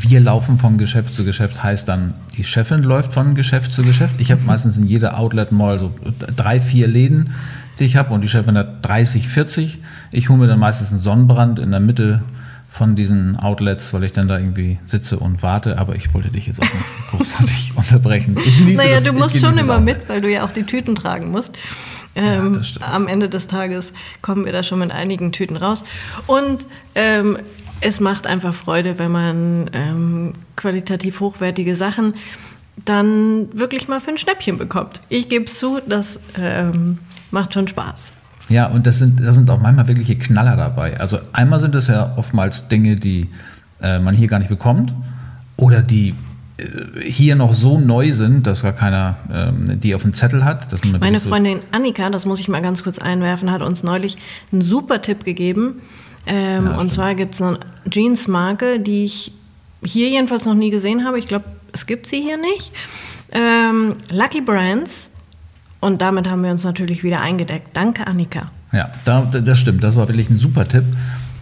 wir 0.00 0.20
laufen 0.20 0.56
von 0.56 0.78
Geschäft 0.78 1.12
zu 1.12 1.24
Geschäft 1.24 1.62
heißt 1.62 1.86
dann, 1.86 2.14
die 2.36 2.44
Chefin 2.44 2.82
läuft 2.82 3.12
von 3.12 3.34
Geschäft 3.34 3.70
zu 3.70 3.82
Geschäft. 3.82 4.14
Ich 4.18 4.32
habe 4.32 4.40
meistens 4.42 4.78
in 4.78 4.86
jeder 4.86 5.18
Outlet 5.18 5.52
Mall 5.52 5.78
so 5.78 5.92
drei, 6.34 6.58
vier 6.58 6.86
Läden, 6.86 7.34
die 7.78 7.84
ich 7.84 7.96
habe 7.96 8.14
und 8.14 8.22
die 8.22 8.28
Chefin 8.28 8.56
hat 8.56 8.86
30, 8.86 9.28
40. 9.28 9.78
Ich 10.10 10.30
hole 10.30 10.38
mir 10.38 10.46
dann 10.46 10.58
meistens 10.58 10.90
einen 10.90 11.00
Sonnenbrand 11.00 11.58
in 11.58 11.70
der 11.70 11.80
Mitte 11.80 12.22
von 12.72 12.96
diesen 12.96 13.36
Outlets, 13.36 13.92
weil 13.92 14.02
ich 14.04 14.12
dann 14.12 14.28
da 14.28 14.38
irgendwie 14.38 14.78
sitze 14.86 15.18
und 15.18 15.42
warte, 15.42 15.76
aber 15.76 15.94
ich 15.94 16.14
wollte 16.14 16.30
dich 16.30 16.46
jetzt 16.46 16.58
auch 16.58 16.64
nicht 16.64 16.84
großartig 17.10 17.72
unterbrechen. 17.76 18.34
naja, 18.66 18.94
das, 18.94 19.04
du 19.04 19.12
musst 19.12 19.38
schon 19.38 19.58
immer 19.58 19.78
mit, 19.78 20.08
weil 20.08 20.22
du 20.22 20.32
ja 20.32 20.42
auch 20.42 20.52
die 20.52 20.64
Tüten 20.64 20.94
tragen 20.94 21.30
musst. 21.30 21.58
Ähm, 22.14 22.62
ja, 22.62 22.86
am 22.94 23.08
Ende 23.08 23.28
des 23.28 23.46
Tages 23.46 23.92
kommen 24.22 24.46
wir 24.46 24.52
da 24.52 24.62
schon 24.62 24.78
mit 24.78 24.90
einigen 24.90 25.32
Tüten 25.32 25.58
raus. 25.58 25.84
Und 26.26 26.64
ähm, 26.94 27.36
es 27.82 28.00
macht 28.00 28.26
einfach 28.26 28.54
Freude, 28.54 28.98
wenn 28.98 29.12
man 29.12 29.70
ähm, 29.74 30.32
qualitativ 30.56 31.20
hochwertige 31.20 31.76
Sachen 31.76 32.14
dann 32.86 33.48
wirklich 33.52 33.86
mal 33.86 34.00
für 34.00 34.12
ein 34.12 34.18
Schnäppchen 34.18 34.56
bekommt. 34.56 35.02
Ich 35.10 35.28
gebe 35.28 35.44
es 35.44 35.58
zu, 35.58 35.80
das 35.86 36.20
ähm, 36.40 36.96
macht 37.30 37.52
schon 37.52 37.68
Spaß. 37.68 38.14
Ja, 38.52 38.66
und 38.66 38.86
das 38.86 38.98
sind, 38.98 39.20
das 39.20 39.34
sind 39.34 39.50
auch 39.50 39.60
manchmal 39.60 39.88
wirkliche 39.88 40.16
Knaller 40.16 40.56
dabei. 40.56 41.00
Also 41.00 41.18
einmal 41.32 41.58
sind 41.58 41.74
das 41.74 41.88
ja 41.88 42.12
oftmals 42.16 42.68
Dinge, 42.68 42.96
die 42.96 43.30
äh, 43.80 43.98
man 43.98 44.14
hier 44.14 44.28
gar 44.28 44.38
nicht 44.38 44.50
bekommt 44.50 44.92
oder 45.56 45.80
die 45.80 46.14
äh, 46.58 47.00
hier 47.02 47.34
noch 47.34 47.52
so 47.52 47.80
neu 47.80 48.12
sind, 48.12 48.46
dass 48.46 48.62
gar 48.62 48.74
keiner 48.74 49.16
ähm, 49.32 49.80
die 49.80 49.94
auf 49.94 50.02
dem 50.02 50.12
Zettel 50.12 50.44
hat. 50.44 50.66
Meine 51.00 51.20
Freundin 51.20 51.60
Annika, 51.70 52.10
das 52.10 52.26
muss 52.26 52.40
ich 52.40 52.48
mal 52.48 52.60
ganz 52.60 52.82
kurz 52.82 52.98
einwerfen, 52.98 53.50
hat 53.50 53.62
uns 53.62 53.82
neulich 53.82 54.18
einen 54.52 54.60
super 54.60 55.00
Tipp 55.00 55.24
gegeben. 55.24 55.80
Ähm, 56.26 56.66
ja, 56.66 56.76
und 56.76 56.92
zwar 56.92 57.14
gibt 57.14 57.34
es 57.34 57.42
eine 57.42 57.58
Jeans-Marke, 57.88 58.80
die 58.80 59.04
ich 59.04 59.32
hier 59.82 60.10
jedenfalls 60.10 60.44
noch 60.44 60.54
nie 60.54 60.70
gesehen 60.70 61.06
habe. 61.06 61.18
Ich 61.18 61.26
glaube, 61.26 61.46
es 61.72 61.86
gibt 61.86 62.06
sie 62.06 62.20
hier 62.20 62.36
nicht. 62.36 62.70
Ähm, 63.32 63.94
Lucky 64.12 64.42
Brands 64.42 65.11
und 65.82 66.00
damit 66.00 66.30
haben 66.30 66.44
wir 66.44 66.50
uns 66.52 66.64
natürlich 66.64 67.02
wieder 67.02 67.20
eingedeckt. 67.20 67.76
Danke, 67.76 68.06
Annika. 68.06 68.46
Ja, 68.72 68.90
da, 69.04 69.22
das 69.22 69.58
stimmt. 69.58 69.82
Das 69.82 69.96
war 69.96 70.06
wirklich 70.08 70.30
ein 70.30 70.38
super 70.38 70.66
Tipp. 70.66 70.84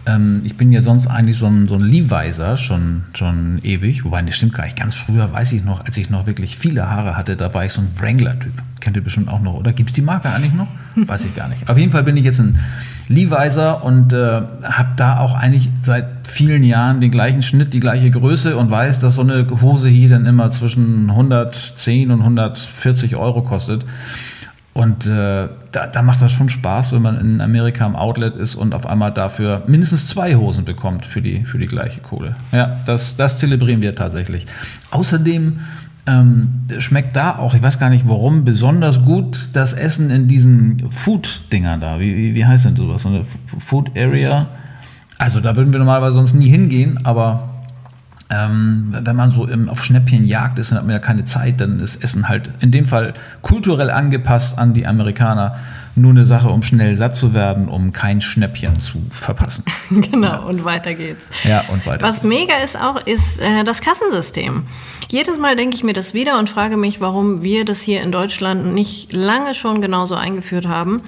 Ähm, 0.07 0.41
ich 0.43 0.57
bin 0.57 0.71
ja 0.71 0.81
sonst 0.81 1.05
eigentlich 1.05 1.37
so 1.37 1.45
ein, 1.45 1.67
so 1.67 1.75
ein 1.75 1.81
Leviser 1.81 2.57
schon, 2.57 3.03
schon 3.13 3.59
ewig. 3.61 4.03
Wobei, 4.03 4.23
das 4.23 4.35
stimmt 4.35 4.55
gar 4.55 4.65
nicht. 4.65 4.77
Ganz 4.77 4.95
früher 4.95 5.31
weiß 5.31 5.51
ich 5.53 5.63
noch, 5.63 5.85
als 5.85 5.95
ich 5.97 6.09
noch 6.09 6.25
wirklich 6.25 6.57
viele 6.57 6.89
Haare 6.89 7.15
hatte, 7.15 7.37
da 7.37 7.53
war 7.53 7.65
ich 7.65 7.71
so 7.71 7.81
ein 7.81 7.89
Wrangler-Typ. 7.99 8.51
Kennt 8.79 8.95
ihr 8.95 9.03
bestimmt 9.03 9.29
auch 9.29 9.41
noch. 9.41 9.53
Oder 9.53 9.73
gibt 9.73 9.91
es 9.91 9.93
die 9.93 10.01
Marke 10.01 10.29
eigentlich 10.31 10.53
noch? 10.53 10.67
Weiß 10.95 11.23
ich 11.23 11.35
gar 11.35 11.47
nicht. 11.47 11.69
Auf 11.69 11.77
jeden 11.77 11.91
Fall 11.91 12.03
bin 12.03 12.17
ich 12.17 12.25
jetzt 12.25 12.39
ein 12.39 12.59
Leviser 13.09 13.83
und 13.83 14.11
äh, 14.11 14.41
habe 14.63 14.89
da 14.97 15.19
auch 15.19 15.35
eigentlich 15.35 15.69
seit 15.83 16.27
vielen 16.27 16.63
Jahren 16.63 16.99
den 16.99 17.11
gleichen 17.11 17.43
Schnitt, 17.43 17.73
die 17.73 17.79
gleiche 17.79 18.09
Größe 18.09 18.57
und 18.57 18.71
weiß, 18.71 18.97
dass 18.97 19.15
so 19.15 19.21
eine 19.21 19.45
Hose 19.61 19.87
hier 19.87 20.09
dann 20.09 20.25
immer 20.25 20.49
zwischen 20.49 21.11
110 21.11 22.09
und 22.09 22.21
140 22.21 23.15
Euro 23.15 23.43
kostet. 23.43 23.85
Und 24.73 25.05
äh, 25.05 25.49
da, 25.71 25.87
da, 25.91 26.01
macht 26.01 26.21
das 26.21 26.31
schon 26.31 26.47
Spaß, 26.47 26.93
wenn 26.93 27.01
man 27.01 27.19
in 27.19 27.41
Amerika 27.41 27.85
im 27.85 27.95
Outlet 27.95 28.37
ist 28.37 28.55
und 28.55 28.73
auf 28.73 28.85
einmal 28.85 29.11
dafür 29.11 29.63
mindestens 29.67 30.07
zwei 30.07 30.35
Hosen 30.35 30.63
bekommt 30.63 31.05
für 31.05 31.21
die, 31.21 31.43
für 31.43 31.57
die 31.57 31.67
gleiche 31.67 31.99
Kohle. 31.99 32.37
Ja, 32.53 32.77
das, 32.85 33.17
das 33.17 33.37
zelebrieren 33.37 33.81
wir 33.81 33.95
tatsächlich. 33.95 34.45
Außerdem 34.91 35.59
ähm, 36.07 36.61
schmeckt 36.77 37.17
da 37.17 37.37
auch, 37.37 37.53
ich 37.53 37.61
weiß 37.61 37.79
gar 37.79 37.89
nicht 37.89 38.07
warum, 38.07 38.45
besonders 38.45 39.03
gut 39.03 39.49
das 39.53 39.73
Essen 39.73 40.09
in 40.09 40.29
diesen 40.29 40.89
Food-Dingern 40.89 41.81
da. 41.81 41.99
Wie, 41.99 42.15
wie, 42.15 42.33
wie 42.33 42.45
heißt 42.45 42.63
denn 42.63 42.77
sowas? 42.77 43.01
So 43.01 43.09
eine 43.09 43.25
Food 43.59 43.91
Area? 43.97 44.47
Also 45.17 45.41
da 45.41 45.55
würden 45.57 45.73
wir 45.73 45.79
normalerweise 45.79 46.15
sonst 46.15 46.33
nie 46.33 46.49
hingehen, 46.49 47.05
aber 47.05 47.49
ähm, 48.31 48.95
wenn 49.01 49.15
man 49.15 49.29
so 49.29 49.45
im, 49.45 49.69
auf 49.69 49.83
Schnäppchenjagd 49.83 50.57
ist, 50.57 50.71
dann 50.71 50.77
hat 50.77 50.85
man 50.85 50.93
ja 50.93 50.99
keine 50.99 51.25
Zeit, 51.25 51.59
dann 51.59 51.79
ist 51.79 52.01
Essen 52.03 52.29
halt 52.29 52.49
in 52.61 52.71
dem 52.71 52.85
Fall 52.85 53.13
kulturell 53.41 53.89
angepasst 53.89 54.57
an 54.57 54.73
die 54.73 54.87
Amerikaner. 54.87 55.55
Nur 55.93 56.11
eine 56.11 56.23
Sache, 56.23 56.47
um 56.47 56.63
schnell 56.63 56.95
satt 56.95 57.17
zu 57.17 57.33
werden, 57.33 57.67
um 57.67 57.91
kein 57.91 58.21
Schnäppchen 58.21 58.79
zu 58.79 59.05
verpassen. 59.11 59.65
genau, 59.89 60.27
ja. 60.27 60.37
und 60.37 60.63
weiter 60.63 60.93
geht's. 60.93 61.29
Ja, 61.43 61.61
und 61.67 61.85
weiter 61.85 62.07
Was 62.07 62.21
geht's. 62.21 62.33
mega 62.33 62.55
ist 62.63 62.79
auch, 62.79 63.05
ist 63.05 63.41
äh, 63.41 63.65
das 63.65 63.81
Kassensystem. 63.81 64.63
Jedes 65.09 65.37
Mal 65.37 65.57
denke 65.57 65.75
ich 65.75 65.83
mir 65.83 65.91
das 65.91 66.13
wieder 66.13 66.39
und 66.39 66.49
frage 66.49 66.77
mich, 66.77 67.01
warum 67.01 67.43
wir 67.43 67.65
das 67.65 67.81
hier 67.81 68.01
in 68.01 68.13
Deutschland 68.13 68.73
nicht 68.73 69.11
lange 69.11 69.53
schon 69.53 69.81
genauso 69.81 70.15
eingeführt 70.15 70.65
haben. 70.65 71.01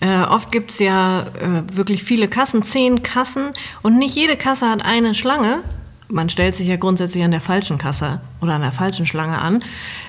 Äh, 0.00 0.24
oft 0.24 0.52
gibt 0.52 0.72
es 0.72 0.80
ja 0.80 1.20
äh, 1.20 1.74
wirklich 1.74 2.04
viele 2.04 2.28
Kassen, 2.28 2.62
zehn 2.62 3.02
Kassen 3.02 3.52
und 3.80 3.96
nicht 3.96 4.14
jede 4.14 4.36
Kasse 4.36 4.68
hat 4.68 4.84
eine 4.84 5.14
Schlange, 5.14 5.62
man 6.08 6.28
stellt 6.28 6.56
sich 6.56 6.68
ja 6.68 6.76
grundsätzlich 6.76 7.24
an 7.24 7.30
der 7.30 7.40
falschen 7.40 7.78
Kasse 7.78 8.20
oder 8.40 8.54
an 8.54 8.62
der 8.62 8.72
falschen 8.72 9.06
Schlange 9.06 9.38
an, 9.38 9.62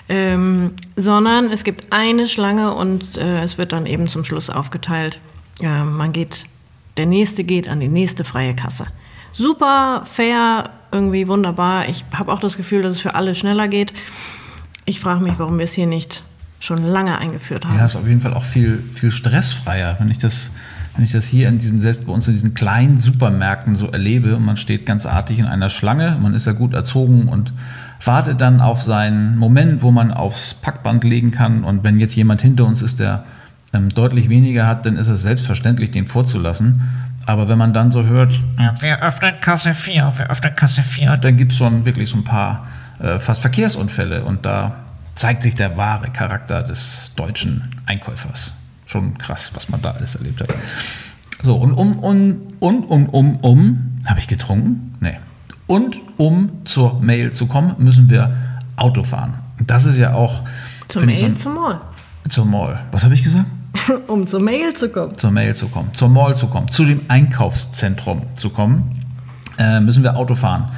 ähm, 0.10 0.72
sondern 0.96 1.52
es 1.52 1.64
gibt 1.64 1.92
eine 1.92 2.28
Schlange 2.28 2.74
und 2.74 3.18
äh, 3.18 3.44
es 3.44 3.58
wird 3.58 3.74
dann 3.74 3.86
eben 3.86 4.08
zum 4.08 4.24
Schluss 4.24 4.50
aufgeteilt. 4.50 5.20
Äh, 5.60 5.84
man 5.84 6.14
geht, 6.14 6.46
der 6.98 7.06
nächste 7.06 7.44
geht 7.44 7.68
an 7.68 7.80
die 7.80 7.88
nächste 7.88 8.24
freie 8.24 8.56
Kasse. 8.56 8.88
Super, 9.32 10.04
fair, 10.06 10.70
irgendwie 10.92 11.28
wunderbar. 11.28 11.88
Ich 11.90 12.06
habe 12.14 12.32
auch 12.32 12.40
das 12.40 12.58
Gefühl, 12.58 12.82
dass 12.82 12.96
es 12.96 13.02
für 13.02 13.16
alle 13.16 13.36
schneller 13.36 13.68
geht. 13.68 13.94
Ich 14.86 15.00
frage 15.00 15.22
mich, 15.22 15.34
warum 15.38 15.58
wir 15.58 15.66
es 15.66 15.74
hier 15.74 15.88
nicht 15.88 16.24
schon 16.60 16.84
lange 16.84 17.18
eingeführt 17.18 17.66
haben. 17.66 17.78
Ja, 17.78 17.86
ist 17.86 17.96
auf 17.96 18.08
jeden 18.08 18.22
Fall 18.22 18.34
auch 18.34 18.44
viel, 18.44 18.84
viel 18.92 19.12
stressfreier, 19.12 19.98
wenn 20.00 20.10
ich 20.10 20.18
das 20.18 20.52
wenn 20.98 21.04
ich 21.04 21.12
das 21.12 21.28
hier 21.28 21.48
in 21.48 21.60
diesen, 21.60 21.80
selbst 21.80 22.08
bei 22.08 22.12
uns 22.12 22.28
in 22.28 22.34
diesen 22.34 22.56
kleinen 22.56 22.98
Supermärkten 22.98 23.76
so 23.76 23.88
erlebe 23.88 24.36
und 24.36 24.44
man 24.44 24.58
steht 24.58 24.88
ganz 24.88 25.06
artig 25.06 25.38
in 25.38 25.46
einer 25.46 25.70
Schlange, 25.70 26.18
man 26.20 26.34
ist 26.34 26.48
ja 26.48 26.54
gut 26.54 26.74
erzogen 26.74 27.30
und 27.30 27.54
wartet 28.04 28.42
dann 28.42 28.62
auf 28.62 28.82
seinen 28.82 29.38
Moment, 29.38 29.84
wo 29.84 29.92
man 29.92 30.12
aufs 30.12 30.56
Packband 30.56 31.04
legen 31.04 31.30
kann. 31.30 31.64
Und 31.64 31.84
wenn 31.84 32.00
jetzt 32.00 32.16
jemand 32.16 32.42
hinter 32.42 32.66
uns 32.66 32.82
ist, 32.82 33.00
der 33.00 33.26
ähm, 33.74 33.90
deutlich 33.90 34.28
weniger 34.30 34.66
hat, 34.66 34.88
dann 34.88 34.98
ist 34.98 35.08
es 35.08 35.22
selbstverständlich, 35.22 35.92
den 35.92 36.08
vorzulassen. 36.08 36.82
Aber 37.28 37.48
wenn 37.48 37.60
man 37.60 37.74
dann 37.74 37.92
so 37.92 38.04
hört, 38.04 38.32
ja, 38.58 38.74
wir 38.80 39.04
öffnen 39.04 39.36
Kasse 39.40 39.76
4, 39.76 40.14
wir 40.18 40.30
öffnen 40.32 40.56
Kasse 40.56 40.82
4, 40.82 41.18
dann 41.18 41.38
gibt 41.38 41.52
es 41.52 41.60
schon 41.60 41.86
wirklich 41.86 42.10
so 42.10 42.18
ein 42.18 42.24
paar 42.24 42.66
äh, 43.00 43.20
fast 43.20 43.42
Verkehrsunfälle. 43.42 44.24
Und 44.24 44.48
da 44.48 44.78
zeigt 45.14 45.44
sich 45.44 45.54
der 45.54 45.78
wahre 45.78 46.10
Charakter 46.10 46.64
des 46.64 47.12
deutschen 47.16 47.70
Einkäufers 47.86 48.54
schon 48.88 49.18
krass, 49.20 49.52
was 49.54 49.70
man 49.70 49.82
da 49.82 49.92
alles 49.92 50.16
erlebt 50.16 50.42
hat. 50.42 50.50
So, 51.44 51.56
und 51.56 51.74
um, 51.74 52.00
um, 52.00 52.42
und 52.60 52.84
um, 52.86 53.10
um, 53.10 53.36
um, 53.38 54.00
habe 54.06 54.20
ich 54.20 54.28
getrunken? 54.28 54.96
Nee. 55.00 55.20
Und 55.68 56.00
um 56.18 56.66
zur 56.66 57.00
Mail 57.02 57.32
zu 57.32 57.46
kommen, 57.46 57.76
müssen 57.78 58.10
wir 58.10 58.36
Auto 58.76 59.04
fahren. 59.04 59.36
Und 59.60 59.70
das 59.70 59.86
ist 59.86 59.98
ja 59.98 60.14
auch. 60.14 60.42
Zur 60.88 61.06
Mail, 61.06 61.16
so 61.16 61.44
zum 61.44 61.54
Mall. 61.56 61.80
Zur 62.28 62.46
Mall. 62.46 62.80
Was 62.92 63.04
habe 63.04 63.14
ich 63.14 63.24
gesagt? 63.24 63.46
um 64.08 64.28
zur 64.28 64.40
Mail 64.40 64.74
zu 64.74 64.90
kommen. 64.90 65.18
Zur 65.18 65.32
Mail 65.32 65.56
zu 65.56 65.68
kommen, 65.68 65.94
zur 65.94 66.10
Mall 66.10 66.36
zu 66.36 66.48
kommen, 66.48 66.72
zu 66.72 66.86
dem 66.86 67.02
Einkaufszentrum 67.08 68.24
zu 68.34 68.50
kommen, 68.50 69.00
äh, 69.58 69.80
müssen 69.80 70.04
wir 70.04 70.16
Auto 70.16 70.36
fahren. 70.36 70.72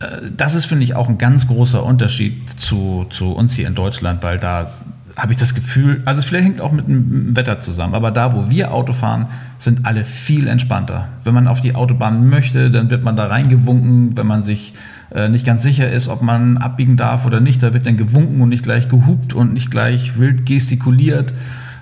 Äh, 0.00 0.06
das 0.36 0.54
ist, 0.54 0.66
finde 0.66 0.84
ich, 0.84 0.94
auch 0.94 1.08
ein 1.08 1.18
ganz 1.18 1.46
großer 1.48 1.84
Unterschied 1.84 2.48
zu, 2.48 3.06
zu 3.10 3.32
uns 3.32 3.54
hier 3.54 3.66
in 3.66 3.74
Deutschland, 3.74 4.22
weil 4.22 4.38
da 4.38 4.68
habe 5.16 5.32
ich 5.32 5.38
das 5.38 5.54
Gefühl, 5.54 6.02
also 6.04 6.18
es 6.18 6.24
vielleicht 6.24 6.46
hängt 6.46 6.60
auch 6.60 6.72
mit 6.72 6.86
dem 6.86 7.36
Wetter 7.36 7.60
zusammen, 7.60 7.94
aber 7.94 8.10
da, 8.10 8.32
wo 8.32 8.50
wir 8.50 8.72
Auto 8.72 8.92
fahren, 8.92 9.26
sind 9.58 9.86
alle 9.86 10.04
viel 10.04 10.48
entspannter. 10.48 11.08
Wenn 11.24 11.34
man 11.34 11.48
auf 11.48 11.60
die 11.60 11.74
Autobahn 11.74 12.28
möchte, 12.28 12.70
dann 12.70 12.90
wird 12.90 13.02
man 13.02 13.16
da 13.16 13.26
reingewunken, 13.26 14.16
wenn 14.16 14.26
man 14.26 14.42
sich 14.42 14.74
äh, 15.14 15.28
nicht 15.28 15.44
ganz 15.44 15.62
sicher 15.62 15.90
ist, 15.90 16.08
ob 16.08 16.22
man 16.22 16.56
abbiegen 16.56 16.96
darf 16.96 17.26
oder 17.26 17.40
nicht, 17.40 17.62
da 17.62 17.74
wird 17.74 17.86
dann 17.86 17.96
gewunken 17.96 18.40
und 18.40 18.48
nicht 18.48 18.62
gleich 18.62 18.88
gehupt 18.88 19.32
und 19.32 19.52
nicht 19.52 19.70
gleich 19.70 20.18
wild 20.18 20.46
gestikuliert. 20.46 21.34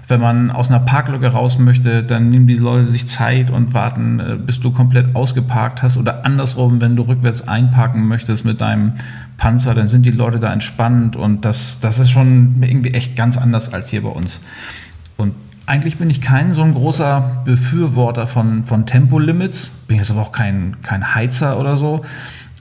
Wenn 0.09 0.21
man 0.23 0.51
aus 0.51 0.71
einer 0.71 0.81
Parklücke 0.81 1.29
raus 1.29 1.59
möchte, 1.59 2.03
dann 2.03 2.31
nehmen 2.31 2.47
die 2.47 2.57
Leute 2.57 2.91
sich 2.91 3.07
Zeit 3.07 3.51
und 3.51 3.75
warten, 3.75 4.21
äh, 4.21 4.37
bis 4.37 4.59
du 4.59 4.71
komplett 4.71 5.15
ausgeparkt 5.15 5.83
hast. 5.83 5.99
Oder 5.99 6.25
andersrum, 6.25 6.81
wenn 6.81 6.97
du 6.97 7.03
rückwärts 7.03 7.47
einparken 7.47 8.09
möchtest 8.09 8.47
mit 8.47 8.63
deinem 8.63 8.95
Panzer, 9.39 9.75
dann 9.75 9.89
sind 9.89 10.05
die 10.05 10.11
Leute 10.11 10.39
da 10.39 10.53
entspannt 10.53 11.17
und 11.17 11.45
das, 11.45 11.81
das 11.81 11.99
ist 11.99 12.11
schon 12.11 12.57
irgendwie 12.61 12.91
echt 12.91 13.17
ganz 13.17 13.39
anders 13.39 13.73
als 13.73 13.89
hier 13.89 14.03
bei 14.03 14.11
uns. 14.11 14.43
Und 15.17 15.35
eigentlich 15.65 15.97
bin 15.97 16.11
ich 16.11 16.21
kein 16.21 16.53
so 16.53 16.63
ein 16.63 16.75
großer 16.75 17.43
Befürworter 17.45 18.27
von, 18.27 18.67
von 18.67 18.85
Tempolimits, 18.85 19.71
bin 19.87 19.97
jetzt 19.97 20.11
aber 20.11 20.23
auch 20.23 20.33
kein, 20.33 20.77
kein 20.83 21.15
Heizer 21.15 21.59
oder 21.59 21.77
so, 21.77 22.03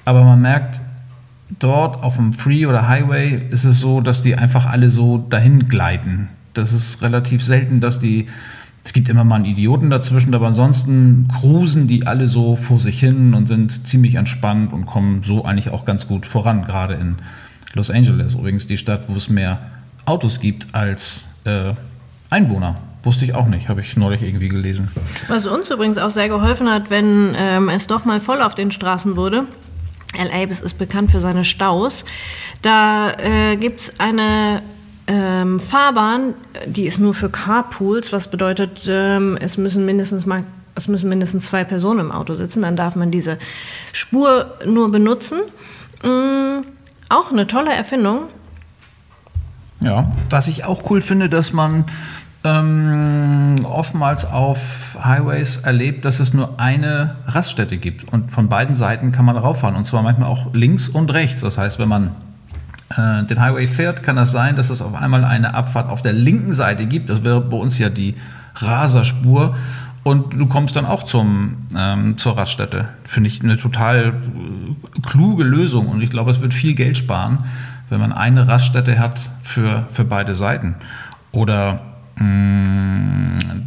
aber 0.06 0.24
man 0.24 0.42
merkt, 0.42 0.82
dort 1.60 2.04
auf 2.04 2.18
dem 2.18 2.32
Free 2.32 2.66
oder 2.66 2.88
Highway 2.88 3.42
ist 3.50 3.66
es 3.66 3.80
so, 3.80 4.00
dass 4.00 4.22
die 4.22 4.36
einfach 4.36 4.66
alle 4.66 4.90
so 4.90 5.18
dahin 5.18 5.68
gleiten. 5.68 6.30
Das 6.54 6.74
ist 6.74 7.02
relativ 7.02 7.44
selten, 7.44 7.80
dass 7.80 8.00
die, 8.00 8.28
es 8.88 8.94
gibt 8.94 9.10
immer 9.10 9.26
mal 9.26 9.36
einen 9.36 9.44
Idioten 9.44 9.90
dazwischen, 9.90 10.34
aber 10.34 10.48
ansonsten 10.48 11.28
cruisen 11.28 11.88
die 11.88 12.08
alle 12.08 12.30
so 12.30 12.56
vor 12.56 12.80
sich 12.80 13.02
hin 13.02 13.34
und 13.34 13.46
sind 13.46 13.86
ziemlich 13.86 14.16
entspannt 14.16 14.72
und 14.72 14.86
kommen 14.86 15.24
so 15.24 15.44
eigentlich 15.44 15.72
auch 15.72 15.84
ganz 15.84 16.08
gut 16.08 16.26
voran, 16.26 16.64
gerade 16.64 16.94
in 16.94 17.18
Los 17.74 17.92
Angeles, 17.92 18.36
übrigens 18.36 18.66
die 18.66 18.78
Stadt, 18.78 19.10
wo 19.10 19.16
es 19.16 19.28
mehr 19.28 19.60
Autos 20.06 20.40
gibt 20.40 20.74
als 20.74 21.26
äh, 21.44 21.74
Einwohner. 22.30 22.78
Wusste 23.04 23.26
ich 23.26 23.36
auch 23.36 23.48
nicht, 23.48 23.68
habe 23.68 23.82
ich 23.82 23.98
neulich 23.98 24.22
irgendwie 24.22 24.48
gelesen. 24.48 24.90
Was 25.28 25.46
uns 25.46 25.70
übrigens 25.70 25.98
auch 25.98 26.10
sehr 26.10 26.30
geholfen 26.30 26.72
hat, 26.72 26.90
wenn 26.90 27.36
ähm, 27.38 27.68
es 27.68 27.88
doch 27.88 28.06
mal 28.06 28.22
voll 28.22 28.42
auf 28.42 28.56
den 28.56 28.72
Straßen 28.72 29.18
wurde. 29.18 29.48
LA 30.18 30.44
ist 30.44 30.78
bekannt 30.78 31.12
für 31.12 31.20
seine 31.20 31.44
Staus. 31.44 32.06
Da 32.62 33.12
äh, 33.20 33.58
gibt 33.58 33.82
es 33.82 34.00
eine 34.00 34.62
ähm, 35.08 35.60
Fahrbahn, 35.60 36.34
die 36.66 36.86
ist 36.86 37.00
nur 37.00 37.14
für 37.14 37.30
Carpools, 37.30 38.12
was 38.12 38.28
bedeutet, 38.28 38.82
ähm, 38.88 39.38
es 39.40 39.58
müssen 39.58 39.86
mindestens 39.86 40.26
mal 40.26 40.44
es 40.76 40.88
müssen 40.88 41.10
mindestens 41.10 41.48
zwei 41.48 41.64
Personen 41.64 42.00
im 42.00 42.12
Auto 42.12 42.36
sitzen, 42.36 42.62
dann 42.62 42.76
darf 42.76 42.96
man 42.96 43.10
diese 43.10 43.40
Spur 43.94 44.54
nur 44.64 44.92
benutzen. 44.92 45.40
Ähm, 46.04 46.66
auch 47.10 47.32
eine 47.32 47.48
tolle 47.48 47.74
Erfindung. 47.74 48.26
Ja, 49.80 50.12
was 50.30 50.48
ich 50.48 50.66
auch 50.66 50.90
cool 50.92 51.02
finde, 51.02 51.30
dass 51.30 51.52
man 51.52 51.86
ähm, 52.44 53.66
oftmals 53.66 54.26
auf 54.26 54.98
Highways 55.04 55.58
erlebt, 55.58 56.06
dass 56.06 56.20
es 56.20 56.34
nur 56.34 56.60
eine 56.60 57.16
Raststätte 57.26 57.78
gibt 57.78 58.12
und 58.12 58.32
von 58.32 58.48
beiden 58.48 58.76
Seiten 58.76 59.12
kann 59.12 59.26
man 59.26 59.38
rauffahren 59.38 59.76
und 59.76 59.84
zwar 59.84 60.04
manchmal 60.04 60.30
auch 60.30 60.54
links 60.54 60.88
und 60.88 61.12
rechts. 61.12 61.42
Das 61.42 61.58
heißt, 61.58 61.80
wenn 61.80 61.90
man 61.90 62.16
äh, 62.90 63.24
den 63.26 63.42
Highway 63.42 63.68
fährt, 63.68 64.04
kann 64.04 64.16
das 64.16 64.32
sein, 64.32 64.56
dass 64.56 64.70
es 64.70 64.82
auf 64.82 64.96
einmal 64.96 65.26
eine 65.26 65.54
Abfahrt 65.54 65.90
auf 65.90 66.02
der 66.02 66.14
linken 66.14 66.54
Seite 66.54 66.86
gibt. 66.86 67.10
Das 67.10 67.24
wäre 67.24 67.42
bei 67.42 67.58
uns 67.58 67.80
ja 67.80 67.90
die 67.90 68.16
Raserspur. 68.56 69.56
Und 70.04 70.34
du 70.40 70.46
kommst 70.46 70.76
dann 70.78 70.86
auch 70.86 71.04
zum, 71.04 71.58
ähm, 71.78 72.18
zur 72.18 72.38
Raststätte. 72.38 72.88
Finde 73.06 73.28
ich 73.28 73.44
eine 73.44 73.58
total 73.58 74.06
äh, 74.06 75.02
kluge 75.06 75.44
Lösung. 75.44 75.88
Und 75.88 76.02
ich 76.02 76.10
glaube, 76.10 76.32
es 76.32 76.42
wird 76.42 76.54
viel 76.54 76.76
Geld 76.76 76.98
sparen, 76.98 77.40
wenn 77.90 78.00
man 78.00 78.14
eine 78.14 78.48
Raststätte 78.48 79.00
hat 79.00 79.20
für, 79.44 79.86
für 79.90 80.06
beide 80.06 80.34
Seiten. 80.34 80.76
Oder 81.34 81.82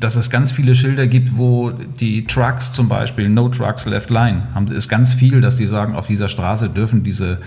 dass 0.01 0.17
es 0.17 0.29
ganz 0.29 0.51
viele 0.51 0.75
Schilder 0.75 1.07
gibt, 1.07 1.37
wo 1.37 1.71
die 1.71 2.27
Trucks 2.27 2.73
zum 2.73 2.89
Beispiel, 2.89 3.29
No 3.29 3.49
Trucks 3.49 3.87
Left 3.87 4.11
Line, 4.11 4.43
haben, 4.55 4.67
ist 4.67 4.89
ganz 4.89 5.15
viel, 5.15 5.41
dass 5.41 5.57
die 5.57 5.67
sagen, 5.67 5.95
auf 5.95 6.09
dieser 6.09 6.29
Straße 6.29 6.69
dürfen 6.69 7.05
diese, 7.05 7.39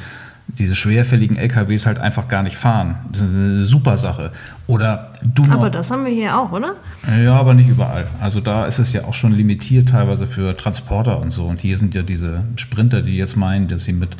diese 0.47 0.75
schwerfälligen 0.75 1.38
LKWs 1.38 1.85
halt 1.85 2.00
einfach 2.00 2.27
gar 2.27 2.43
nicht 2.43 2.57
fahren. 2.57 2.95
Das 3.12 3.21
ist 3.21 3.27
eine 3.27 3.65
super 3.65 3.97
Sache. 3.97 4.31
Oder 4.67 5.13
du 5.23 5.43
Aber 5.50 5.69
das 5.69 5.89
haben 5.89 6.05
wir 6.05 6.12
hier 6.12 6.38
auch, 6.38 6.51
oder? 6.51 6.75
Ja, 7.23 7.35
aber 7.35 7.53
nicht 7.53 7.69
überall. 7.69 8.07
Also 8.21 8.39
da 8.39 8.65
ist 8.65 8.79
es 8.79 8.93
ja 8.93 9.05
auch 9.05 9.13
schon 9.13 9.31
limitiert 9.31 9.89
teilweise 9.89 10.27
für 10.27 10.55
Transporter 10.55 11.19
und 11.19 11.31
so. 11.31 11.45
Und 11.45 11.62
hier 11.62 11.77
sind 11.77 11.95
ja 11.95 12.03
diese 12.03 12.43
Sprinter, 12.55 13.01
die 13.01 13.17
jetzt 13.17 13.35
meinen, 13.35 13.67
dass 13.67 13.85
sie 13.85 13.93
mit 13.93 14.15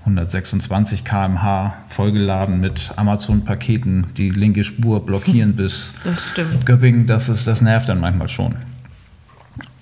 126 0.00 1.04
km/h 1.04 1.74
vollgeladen 1.86 2.60
mit 2.60 2.92
Amazon-Paketen 2.96 4.06
die 4.16 4.30
linke 4.30 4.64
Spur 4.64 5.04
blockieren 5.04 5.56
bis 5.56 5.92
das 6.04 6.32
Göppingen, 6.64 7.06
das, 7.06 7.28
ist, 7.28 7.46
das 7.46 7.60
nervt 7.60 7.88
dann 7.88 8.00
manchmal 8.00 8.28
schon. 8.28 8.56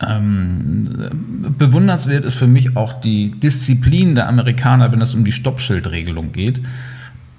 Ähm, 0.07 1.09
bewundernswert 1.59 2.25
ist 2.25 2.37
für 2.37 2.47
mich 2.47 2.77
auch 2.77 2.95
die 2.95 3.33
Disziplin 3.41 4.15
der 4.15 4.29
Amerikaner, 4.29 4.93
wenn 4.93 5.01
es 5.01 5.15
um 5.15 5.25
die 5.25 5.33
Stoppschildregelung 5.33 6.33
geht. 6.33 6.61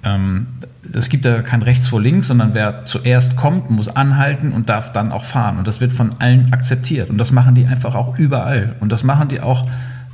Ähm, 0.02 0.46
es 0.92 1.08
gibt 1.08 1.24
da 1.24 1.42
kein 1.42 1.62
rechts 1.62 1.88
vor 1.88 2.00
links, 2.00 2.28
sondern 2.28 2.54
wer 2.54 2.84
zuerst 2.84 3.36
kommt, 3.36 3.70
muss 3.70 3.88
anhalten 3.88 4.52
und 4.52 4.68
darf 4.68 4.92
dann 4.92 5.12
auch 5.12 5.24
fahren. 5.24 5.58
Und 5.58 5.66
das 5.66 5.80
wird 5.80 5.92
von 5.92 6.12
allen 6.20 6.52
akzeptiert. 6.52 7.10
Und 7.10 7.18
das 7.18 7.32
machen 7.32 7.54
die 7.54 7.66
einfach 7.66 7.94
auch 7.94 8.18
überall. 8.18 8.76
Und 8.80 8.92
das 8.92 9.04
machen 9.04 9.28
die 9.28 9.40
auch, 9.40 9.66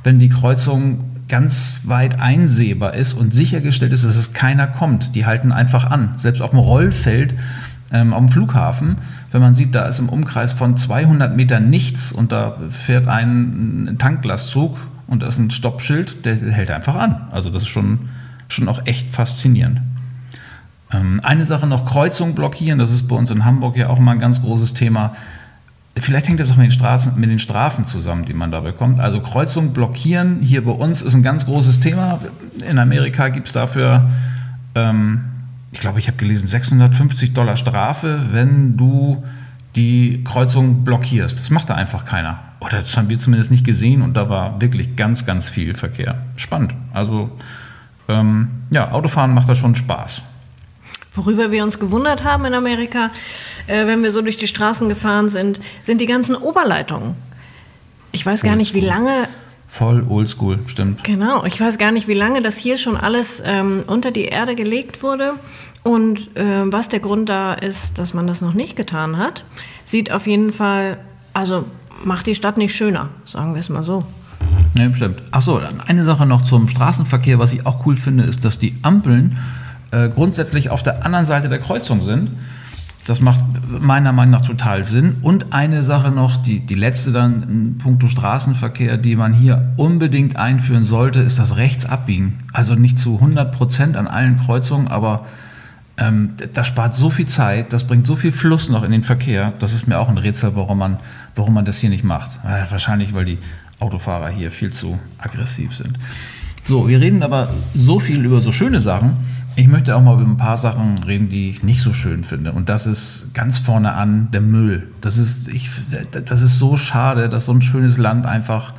wenn 0.03 0.19
die 0.19 0.29
Kreuzung 0.29 1.05
ganz 1.27 1.81
weit 1.83 2.21
einsehbar 2.21 2.93
ist 2.93 3.13
und 3.13 3.33
sichergestellt 3.33 3.91
ist, 3.91 4.05
dass 4.05 4.15
es 4.15 4.33
keiner 4.33 4.67
kommt. 4.67 5.15
Die 5.15 5.25
halten 5.25 5.51
einfach 5.51 5.85
an. 5.85 6.13
Selbst 6.15 6.41
auf 6.41 6.51
dem 6.51 6.59
Rollfeld 6.59 7.35
ähm, 7.91 8.13
am 8.13 8.29
Flughafen, 8.29 8.97
wenn 9.31 9.41
man 9.41 9.53
sieht, 9.53 9.73
da 9.73 9.85
ist 9.85 9.99
im 9.99 10.09
Umkreis 10.09 10.53
von 10.53 10.77
200 10.77 11.35
Metern 11.35 11.69
nichts 11.69 12.11
und 12.11 12.31
da 12.31 12.57
fährt 12.69 13.07
ein 13.07 13.95
Tanklastzug 13.97 14.77
und 15.07 15.23
da 15.23 15.27
ist 15.27 15.37
ein 15.37 15.51
Stoppschild, 15.51 16.25
der 16.25 16.35
hält 16.35 16.71
einfach 16.71 16.95
an. 16.95 17.27
Also 17.31 17.49
das 17.49 17.63
ist 17.63 17.69
schon, 17.69 18.09
schon 18.49 18.67
auch 18.67 18.81
echt 18.85 19.09
faszinierend. 19.09 19.81
Ähm, 20.91 21.21
eine 21.23 21.45
Sache 21.45 21.67
noch, 21.67 21.85
Kreuzung 21.85 22.35
blockieren, 22.35 22.79
das 22.79 22.91
ist 22.91 23.07
bei 23.07 23.15
uns 23.15 23.31
in 23.31 23.45
Hamburg 23.45 23.77
ja 23.77 23.87
auch 23.87 23.99
mal 23.99 24.11
ein 24.11 24.19
ganz 24.19 24.41
großes 24.41 24.73
Thema. 24.73 25.13
Vielleicht 25.99 26.27
hängt 26.27 26.39
das 26.39 26.51
auch 26.51 26.57
mit 26.57 26.65
den, 26.65 26.71
Straßen, 26.71 27.19
mit 27.19 27.29
den 27.29 27.39
Strafen 27.39 27.83
zusammen, 27.83 28.25
die 28.25 28.33
man 28.33 28.51
da 28.51 28.59
bekommt. 28.59 28.99
Also 28.99 29.19
Kreuzung 29.19 29.73
blockieren 29.73 30.41
hier 30.41 30.63
bei 30.63 30.71
uns 30.71 31.01
ist 31.01 31.15
ein 31.15 31.23
ganz 31.23 31.45
großes 31.45 31.79
Thema. 31.79 32.19
In 32.69 32.77
Amerika 32.77 33.29
gibt 33.29 33.47
es 33.47 33.53
dafür, 33.53 34.09
ähm, 34.75 35.23
ich 35.71 35.79
glaube, 35.79 35.99
ich 35.99 36.07
habe 36.07 36.17
gelesen, 36.17 36.47
650 36.47 37.33
Dollar 37.33 37.55
Strafe, 37.55 38.27
wenn 38.31 38.77
du 38.77 39.23
die 39.75 40.23
Kreuzung 40.23 40.83
blockierst. 40.83 41.39
Das 41.39 41.49
macht 41.49 41.69
da 41.69 41.75
einfach 41.75 42.05
keiner. 42.05 42.39
Oder 42.59 42.79
das 42.79 42.97
haben 42.97 43.09
wir 43.09 43.19
zumindest 43.19 43.51
nicht 43.51 43.65
gesehen 43.65 44.01
und 44.01 44.15
da 44.15 44.29
war 44.29 44.59
wirklich 44.59 44.95
ganz, 44.95 45.25
ganz 45.25 45.49
viel 45.49 45.75
Verkehr. 45.75 46.17
Spannend. 46.35 46.73
Also 46.93 47.29
ähm, 48.09 48.49
ja, 48.71 48.91
Autofahren 48.91 49.33
macht 49.33 49.47
da 49.49 49.55
schon 49.55 49.75
Spaß. 49.75 50.23
Worüber 51.13 51.51
wir 51.51 51.63
uns 51.63 51.79
gewundert 51.79 52.23
haben 52.23 52.45
in 52.45 52.53
Amerika, 52.53 53.11
äh, 53.67 53.85
wenn 53.87 54.03
wir 54.03 54.11
so 54.11 54.21
durch 54.21 54.37
die 54.37 54.47
Straßen 54.47 54.89
gefahren 54.89 55.29
sind, 55.29 55.59
sind 55.83 55.99
die 56.01 56.05
ganzen 56.05 56.35
Oberleitungen. 56.35 57.15
Ich 58.11 58.25
weiß 58.25 58.41
gar 58.41 58.55
nicht, 58.55 58.73
wie 58.73 58.79
lange. 58.79 59.27
Voll 59.67 60.03
oldschool, 60.07 60.59
stimmt. 60.67 61.03
Genau, 61.03 61.43
ich 61.43 61.59
weiß 61.59 61.77
gar 61.77 61.91
nicht, 61.91 62.07
wie 62.07 62.13
lange 62.13 62.41
das 62.41 62.57
hier 62.57 62.77
schon 62.77 62.97
alles 62.97 63.43
ähm, 63.45 63.83
unter 63.87 64.11
die 64.11 64.25
Erde 64.25 64.55
gelegt 64.55 65.03
wurde 65.03 65.33
und 65.83 66.35
äh, 66.37 66.63
was 66.71 66.89
der 66.89 66.99
Grund 66.99 67.29
da 67.29 67.53
ist, 67.53 67.99
dass 67.99 68.13
man 68.13 68.27
das 68.27 68.41
noch 68.41 68.53
nicht 68.53 68.75
getan 68.75 69.17
hat. 69.17 69.43
Sieht 69.83 70.11
auf 70.11 70.25
jeden 70.25 70.51
Fall, 70.51 70.97
also 71.33 71.65
macht 72.03 72.27
die 72.27 72.35
Stadt 72.35 72.57
nicht 72.57 72.75
schöner, 72.75 73.09
sagen 73.25 73.53
wir 73.53 73.59
es 73.59 73.69
mal 73.69 73.83
so. 73.83 74.05
Ja, 74.77 74.93
stimmt. 74.93 75.21
Achso, 75.31 75.59
eine 75.87 76.05
Sache 76.05 76.25
noch 76.25 76.43
zum 76.43 76.69
Straßenverkehr, 76.69 77.39
was 77.39 77.53
ich 77.53 77.65
auch 77.65 77.85
cool 77.85 77.97
finde, 77.97 78.23
ist, 78.23 78.45
dass 78.45 78.59
die 78.59 78.75
Ampeln 78.83 79.37
äh, 79.91 80.09
grundsätzlich 80.09 80.69
auf 80.69 80.83
der 80.83 81.05
anderen 81.05 81.25
Seite 81.25 81.49
der 81.49 81.59
Kreuzung 81.59 82.03
sind. 82.03 82.29
Das 83.07 83.21
macht 83.21 83.39
meiner 83.69 84.11
Meinung 84.11 84.33
nach 84.33 84.45
total 84.45 84.83
Sinn. 84.83 85.15
Und 85.21 85.53
eine 85.53 85.81
Sache 85.81 86.11
noch, 86.11 86.35
die, 86.35 86.59
die 86.59 86.75
letzte 86.75 87.13
dann 87.13 87.43
in 87.43 87.77
puncto 87.77 88.07
Straßenverkehr, 88.07 88.97
die 88.97 89.15
man 89.15 89.33
hier 89.33 89.73
unbedingt 89.77 90.35
einführen 90.35 90.83
sollte, 90.83 91.21
ist 91.21 91.39
das 91.39 91.55
Rechtsabbiegen. 91.55 92.33
Also 92.51 92.75
nicht 92.75 92.99
zu 92.99 93.15
100 93.15 93.53
Prozent 93.53 93.95
an 93.95 94.07
allen 94.07 94.37
Kreuzungen, 94.39 94.89
aber 94.89 95.25
ähm, 95.97 96.33
das 96.53 96.67
spart 96.67 96.93
so 96.93 97.09
viel 97.09 97.27
Zeit, 97.27 97.71
das 97.71 97.87
bringt 97.87 98.05
so 98.05 98.17
viel 98.17 98.33
Fluss 98.33 98.67
noch 98.67 98.83
in 98.83 98.91
den 98.91 99.03
Verkehr. 99.03 99.53
Das 99.57 99.73
ist 99.73 99.87
mir 99.87 99.99
auch 99.99 100.09
ein 100.09 100.17
Rätsel, 100.17 100.57
warum 100.57 100.77
man, 100.77 100.99
warum 101.33 101.53
man 101.53 101.63
das 101.63 101.77
hier 101.77 101.89
nicht 101.89 102.03
macht. 102.03 102.31
Äh, 102.43 102.69
wahrscheinlich, 102.69 103.13
weil 103.13 103.23
die 103.23 103.37
Autofahrer 103.79 104.27
hier 104.27 104.51
viel 104.51 104.73
zu 104.73 104.99
aggressiv 105.17 105.73
sind. 105.73 105.97
So, 106.63 106.89
wir 106.89 106.99
reden 106.99 107.23
aber 107.23 107.53
so 107.73 107.99
viel 107.99 108.25
über 108.25 108.41
so 108.41 108.51
schöne 108.51 108.81
Sachen. 108.81 109.15
Ich 109.59 109.67
möchte 109.67 109.95
auch 109.95 110.01
mal 110.01 110.13
über 110.13 110.29
ein 110.29 110.37
paar 110.37 110.55
Sachen 110.55 110.99
reden, 110.99 111.29
die 111.29 111.49
ich 111.49 111.63
nicht 111.63 111.81
so 111.81 111.91
schön 111.91 112.23
finde. 112.23 112.51
Und 112.51 112.69
das 112.69 112.85
ist 112.85 113.31
ganz 113.33 113.57
vorne 113.57 113.93
an 113.93 114.29
der 114.31 114.41
Müll. 114.41 114.87
Das 115.01 115.17
ist, 115.17 115.49
ich, 115.49 115.71
das 116.11 116.43
ist 116.43 116.59
so 116.59 116.77
schade, 116.77 117.27
dass 117.27 117.45
so 117.45 117.53
ein 117.53 117.63
schönes 117.63 117.97
Land 117.97 118.27
einfach 118.27 118.75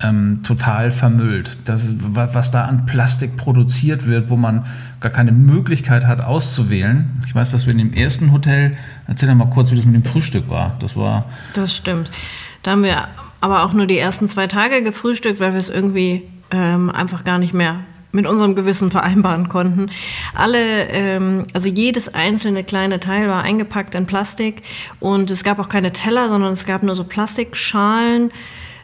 ähm, 0.00 0.44
total 0.44 0.92
vermüllt. 0.92 1.58
Das 1.64 1.94
was 1.98 2.52
da 2.52 2.66
an 2.66 2.86
Plastik 2.86 3.36
produziert 3.36 4.06
wird, 4.06 4.30
wo 4.30 4.36
man 4.36 4.66
gar 5.00 5.10
keine 5.10 5.32
Möglichkeit 5.32 6.06
hat 6.06 6.22
auszuwählen. 6.22 7.20
Ich 7.26 7.34
weiß, 7.34 7.50
dass 7.50 7.66
wir 7.66 7.72
in 7.72 7.78
dem 7.78 7.92
ersten 7.92 8.30
Hotel, 8.30 8.76
erzähl 9.08 9.28
doch 9.28 9.34
mal 9.34 9.50
kurz, 9.50 9.72
wie 9.72 9.74
das 9.74 9.84
mit 9.84 9.96
dem 9.96 10.04
Frühstück 10.04 10.48
war. 10.48 10.76
Das 10.78 10.94
war. 10.94 11.24
Das 11.54 11.76
stimmt. 11.76 12.12
Da 12.62 12.70
haben 12.70 12.84
wir 12.84 13.08
aber 13.40 13.64
auch 13.64 13.72
nur 13.72 13.88
die 13.88 13.98
ersten 13.98 14.28
zwei 14.28 14.46
Tage 14.46 14.80
gefrühstückt, 14.80 15.40
weil 15.40 15.54
wir 15.54 15.60
es 15.60 15.68
irgendwie 15.68 16.22
ähm, 16.52 16.88
einfach 16.88 17.24
gar 17.24 17.38
nicht 17.38 17.52
mehr 17.52 17.80
mit 18.12 18.26
unserem 18.26 18.54
Gewissen 18.54 18.90
vereinbaren 18.90 19.48
konnten. 19.48 19.86
Alle, 20.34 20.88
ähm, 20.88 21.44
also 21.52 21.68
jedes 21.68 22.14
einzelne 22.14 22.64
kleine 22.64 23.00
Teil 23.00 23.28
war 23.28 23.42
eingepackt 23.42 23.94
in 23.94 24.06
Plastik 24.06 24.62
und 25.00 25.30
es 25.30 25.44
gab 25.44 25.58
auch 25.58 25.68
keine 25.68 25.92
Teller, 25.92 26.28
sondern 26.28 26.52
es 26.52 26.64
gab 26.64 26.82
nur 26.82 26.96
so 26.96 27.04
Plastikschalen. 27.04 28.30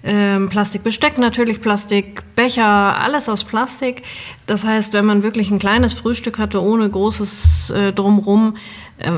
Ähm, 0.06 0.50
Plastikbesteck 0.50 1.16
natürlich, 1.16 1.62
Plastikbecher, 1.62 2.66
alles 2.66 3.30
aus 3.30 3.44
Plastik. 3.44 4.02
Das 4.46 4.64
heißt, 4.64 4.92
wenn 4.92 5.06
man 5.06 5.22
wirklich 5.22 5.50
ein 5.50 5.58
kleines 5.58 5.94
Frühstück 5.94 6.38
hatte, 6.38 6.62
ohne 6.62 6.90
großes 6.90 7.70
äh, 7.70 7.92
Drumrum, 7.94 8.56
äh, 8.98 9.10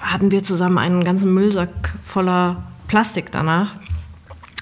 hatten 0.00 0.32
wir 0.32 0.42
zusammen 0.42 0.78
einen 0.78 1.04
ganzen 1.04 1.32
Müllsack 1.32 1.94
voller 2.02 2.64
Plastik 2.88 3.30
danach. 3.30 3.74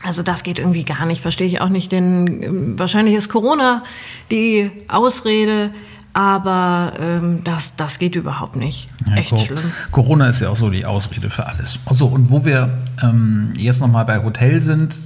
Also 0.05 0.23
das 0.23 0.43
geht 0.43 0.59
irgendwie 0.59 0.85
gar 0.85 1.07
nicht, 1.07 1.23
verstehe 1.23 1.47
ich 1.47 1.61
auch 1.61 1.69
nicht, 1.69 1.93
denn 1.93 2.43
ähm, 2.43 2.79
wahrscheinlich 2.79 3.15
ist 3.15 3.29
Corona 3.29 3.85
die 4.31 4.71
Ausrede, 4.89 5.71
aber 6.13 6.95
ähm, 6.99 7.43
das, 7.45 7.75
das 7.77 7.99
geht 7.99 8.17
überhaupt 8.17 8.57
nicht. 8.57 8.89
Ja, 9.09 9.17
Echt 9.17 9.39
schlimm. 9.39 9.73
Corona 9.91 10.29
ist 10.29 10.41
ja 10.41 10.51
auch 10.51 10.57
so 10.57 10.71
die 10.71 10.85
Ausrede 10.85 11.31
für 11.31 11.47
alles. 11.47 11.79
Also 11.87 12.07
und 12.07 12.31
wo 12.31 12.45
wir 12.45 12.79
ähm, 13.03 13.53
jetzt 13.57 13.81
nochmal 13.81 14.05
bei 14.05 14.23
Hotel 14.23 14.61
sind, 14.61 14.97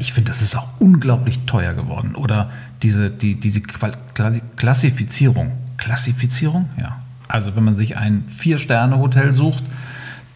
ich 0.00 0.12
finde, 0.12 0.30
das 0.30 0.42
ist 0.42 0.56
auch 0.56 0.66
unglaublich 0.80 1.40
teuer 1.46 1.72
geworden. 1.72 2.16
Oder 2.16 2.50
diese, 2.82 3.10
die, 3.10 3.38
diese 3.38 3.60
Klassifizierung. 4.56 5.52
Klassifizierung? 5.76 6.68
Ja. 6.80 6.98
Also 7.28 7.54
wenn 7.54 7.64
man 7.64 7.76
sich 7.76 7.96
ein 7.96 8.24
Vier-Sterne-Hotel 8.28 9.32
sucht, 9.32 9.64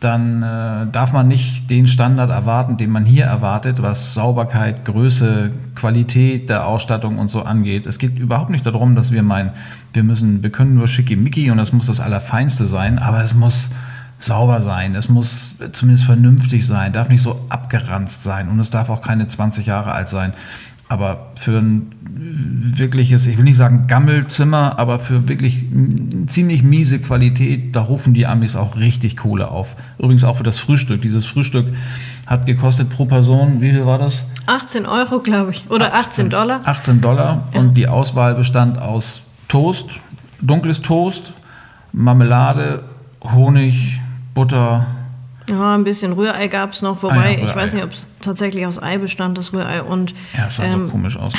dann 0.00 0.42
äh, 0.42 0.86
darf 0.92 1.12
man 1.12 1.26
nicht 1.28 1.70
den 1.70 1.88
Standard 1.88 2.30
erwarten, 2.30 2.76
den 2.76 2.90
man 2.90 3.04
hier 3.04 3.24
erwartet, 3.24 3.82
was 3.82 4.14
Sauberkeit, 4.14 4.84
Größe, 4.84 5.52
Qualität 5.74 6.50
der 6.50 6.66
Ausstattung 6.66 7.18
und 7.18 7.28
so 7.28 7.42
angeht. 7.42 7.86
Es 7.86 7.98
geht 7.98 8.18
überhaupt 8.18 8.50
nicht 8.50 8.66
darum, 8.66 8.94
dass 8.94 9.10
wir 9.10 9.22
meinen, 9.22 9.50
wir 9.94 10.02
müssen, 10.02 10.42
wir 10.42 10.50
können 10.50 10.74
nur 10.74 10.88
schickimicki 10.88 11.50
und 11.50 11.58
es 11.58 11.72
muss 11.72 11.86
das 11.86 12.00
Allerfeinste 12.00 12.66
sein, 12.66 12.98
aber 12.98 13.22
es 13.22 13.34
muss 13.34 13.70
sauber 14.18 14.62
sein, 14.62 14.94
es 14.94 15.08
muss 15.08 15.56
zumindest 15.72 16.04
vernünftig 16.04 16.66
sein, 16.66 16.92
darf 16.92 17.08
nicht 17.08 17.20
so 17.20 17.40
abgeranzt 17.48 18.22
sein 18.22 18.48
und 18.48 18.58
es 18.60 18.70
darf 18.70 18.88
auch 18.88 19.02
keine 19.02 19.26
20 19.26 19.66
Jahre 19.66 19.92
alt 19.92 20.08
sein. 20.08 20.32
Aber 20.88 21.32
für 21.38 21.58
ein 21.58 21.90
wirkliches, 22.78 23.26
ich 23.26 23.36
will 23.36 23.44
nicht 23.44 23.56
sagen 23.56 23.86
Gammelzimmer, 23.86 24.78
aber 24.78 24.98
für 24.98 25.28
wirklich 25.28 25.64
ziemlich 26.26 26.62
miese 26.62 27.00
Qualität, 27.00 27.74
da 27.74 27.80
rufen 27.82 28.14
die 28.14 28.26
Amis 28.26 28.56
auch 28.56 28.76
richtig 28.76 29.16
Kohle 29.16 29.50
auf. 29.50 29.76
Übrigens 29.98 30.24
auch 30.24 30.36
für 30.36 30.42
das 30.42 30.58
Frühstück. 30.58 31.02
Dieses 31.02 31.26
Frühstück 31.26 31.66
hat 32.26 32.46
gekostet 32.46 32.88
pro 32.88 33.04
Person, 33.04 33.60
wie 33.60 33.70
viel 33.70 33.84
war 33.84 33.98
das? 33.98 34.26
18 34.46 34.86
Euro, 34.86 35.18
glaube 35.20 35.50
ich. 35.50 35.68
Oder 35.70 35.94
18 35.94 36.30
Dollar. 36.30 36.60
18 36.64 37.00
Dollar. 37.00 37.48
Ja. 37.52 37.60
Und 37.60 37.74
die 37.74 37.88
Auswahl 37.88 38.34
bestand 38.34 38.78
aus 38.78 39.22
Toast, 39.48 39.86
dunkles 40.40 40.82
Toast, 40.82 41.32
Marmelade, 41.92 42.84
Honig, 43.22 44.00
Butter. 44.34 44.86
Ja, 45.48 45.74
ein 45.76 45.84
bisschen 45.84 46.12
Rührei 46.12 46.48
gab 46.48 46.72
es 46.72 46.82
noch, 46.82 47.02
wobei 47.02 47.36
ah 47.36 47.40
ja, 47.40 47.44
ich 47.44 47.54
weiß 47.54 47.72
nicht, 47.74 47.84
ob 47.84 47.92
es 47.92 48.06
tatsächlich 48.20 48.66
aus 48.66 48.82
Ei 48.82 48.98
bestand, 48.98 49.38
das 49.38 49.52
Rührei 49.52 49.82
und. 49.82 50.12
Ja, 50.36 50.46
es 50.46 50.56
sah 50.56 50.64
ähm, 50.64 50.86
so 50.86 50.88
komisch 50.88 51.16
aus. 51.16 51.34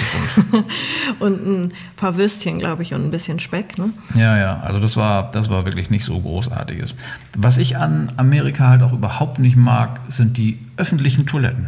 und 1.19 1.45
ein 1.45 1.73
paar 1.97 2.15
Würstchen, 2.15 2.59
glaube 2.59 2.83
ich, 2.83 2.93
und 2.93 3.03
ein 3.03 3.11
bisschen 3.11 3.39
Speck. 3.39 3.77
Ne? 3.77 3.89
Ja, 4.15 4.37
ja, 4.37 4.61
also 4.61 4.79
das 4.79 4.95
war, 4.95 5.31
das 5.31 5.49
war 5.49 5.65
wirklich 5.65 5.89
nicht 5.89 6.05
so 6.05 6.19
großartiges. 6.19 6.95
Was 7.35 7.57
ich 7.57 7.77
an 7.77 8.13
Amerika 8.15 8.69
halt 8.69 8.81
auch 8.81 8.93
überhaupt 8.93 9.39
nicht 9.39 9.57
mag, 9.57 9.99
sind 10.07 10.37
die 10.37 10.59
öffentlichen 10.77 11.25
Toiletten. 11.25 11.67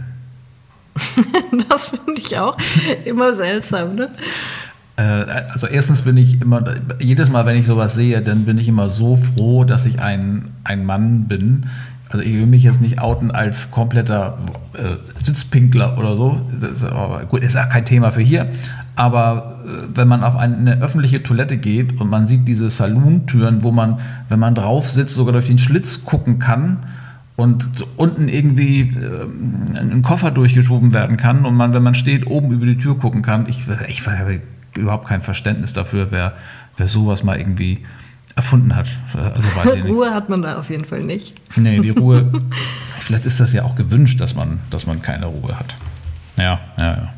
das 1.70 1.90
finde 1.90 2.22
ich 2.22 2.38
auch 2.38 2.58
immer 3.04 3.34
seltsam, 3.34 3.96
ne? 3.96 4.10
Äh, 5.00 5.02
also 5.02 5.68
erstens 5.68 6.02
bin 6.02 6.18
ich 6.18 6.42
immer, 6.42 6.64
jedes 7.00 7.30
Mal, 7.30 7.46
wenn 7.46 7.58
ich 7.58 7.66
sowas 7.66 7.96
sehe, 7.96 8.22
dann 8.22 8.46
bin 8.46 8.58
ich 8.58 8.68
immer 8.68 8.90
so 8.90 9.16
froh, 9.16 9.64
dass 9.64 9.86
ich 9.86 10.00
ein, 10.02 10.50
ein 10.64 10.86
Mann 10.86 11.26
bin. 11.26 11.68
Also 12.10 12.24
ich 12.24 12.34
will 12.34 12.48
mich 12.48 12.64
jetzt 12.64 12.82
nicht 12.82 13.00
outen 13.00 13.32
als 13.32 13.70
kompletter 13.72 14.38
äh, 14.74 14.96
Sitzpinkler 15.24 15.98
oder 15.98 16.16
so. 16.16 16.42
Ist 16.60 16.86
gut, 17.30 17.44
ist 17.44 17.56
auch 17.56 17.70
kein 17.70 17.86
Thema 17.86 18.12
für 18.12 18.22
hier. 18.22 18.50
Aber 18.96 19.60
äh, 19.64 19.84
wenn 19.94 20.08
man 20.08 20.24
auf 20.24 20.36
eine 20.36 20.82
öffentliche 20.82 21.22
Toilette 21.22 21.58
geht 21.58 22.02
und 22.02 22.10
man 22.10 22.26
sieht 22.26 22.48
diese 22.48 22.70
Salontüren, 22.70 23.64
wo 23.64 23.72
man, 23.72 24.00
wenn 24.28 24.40
man 24.40 24.56
drauf 24.56 24.90
sitzt, 24.90 25.14
sogar 25.14 25.34
durch 25.34 25.48
den 25.48 25.60
Schlitz 25.60 26.04
gucken 26.04 26.40
kann, 26.40 26.80
und 27.40 27.86
unten 27.96 28.28
irgendwie 28.28 28.82
äh, 28.82 29.26
ein 29.80 30.02
Koffer 30.02 30.30
durchgeschoben 30.30 30.94
werden 30.94 31.16
kann 31.16 31.46
und 31.46 31.56
man, 31.56 31.74
wenn 31.74 31.84
man 31.84 31.96
steht, 31.96 32.28
oben 32.28 32.52
über 32.52 32.66
die 32.66 32.78
Tür 32.78 32.98
gucken 32.98 33.22
kann. 33.22 33.48
Ich, 33.48 33.64
ich 33.88 34.06
habe 34.06 34.42
überhaupt 34.76 35.08
kein 35.08 35.22
Verständnis 35.22 35.72
dafür, 35.72 36.08
wer, 36.12 36.34
wer 36.76 36.88
sowas 36.88 37.24
mal 37.24 37.38
irgendwie 37.38 37.80
erfunden 38.36 38.76
hat. 38.76 38.88
Also 39.14 39.70
Ruhe 39.88 40.14
hat 40.14 40.30
man 40.30 40.42
da 40.42 40.60
auf 40.60 40.70
jeden 40.70 40.86
Fall 40.86 41.02
nicht. 41.02 41.36
Nee, 41.58 41.80
die 41.80 41.90
Ruhe. 41.90 42.32
vielleicht 43.00 43.26
ist 43.26 43.40
das 43.40 43.54
ja 43.54 43.64
auch 43.64 43.76
gewünscht, 43.76 44.20
dass 44.22 44.36
man, 44.36 44.60
dass 44.70 44.86
man 44.86 45.02
keine 45.02 45.26
Ruhe 45.26 45.58
hat. 45.58 45.76
Ja, 46.38 46.60
ja, 46.78 46.86
ja. 46.86 47.14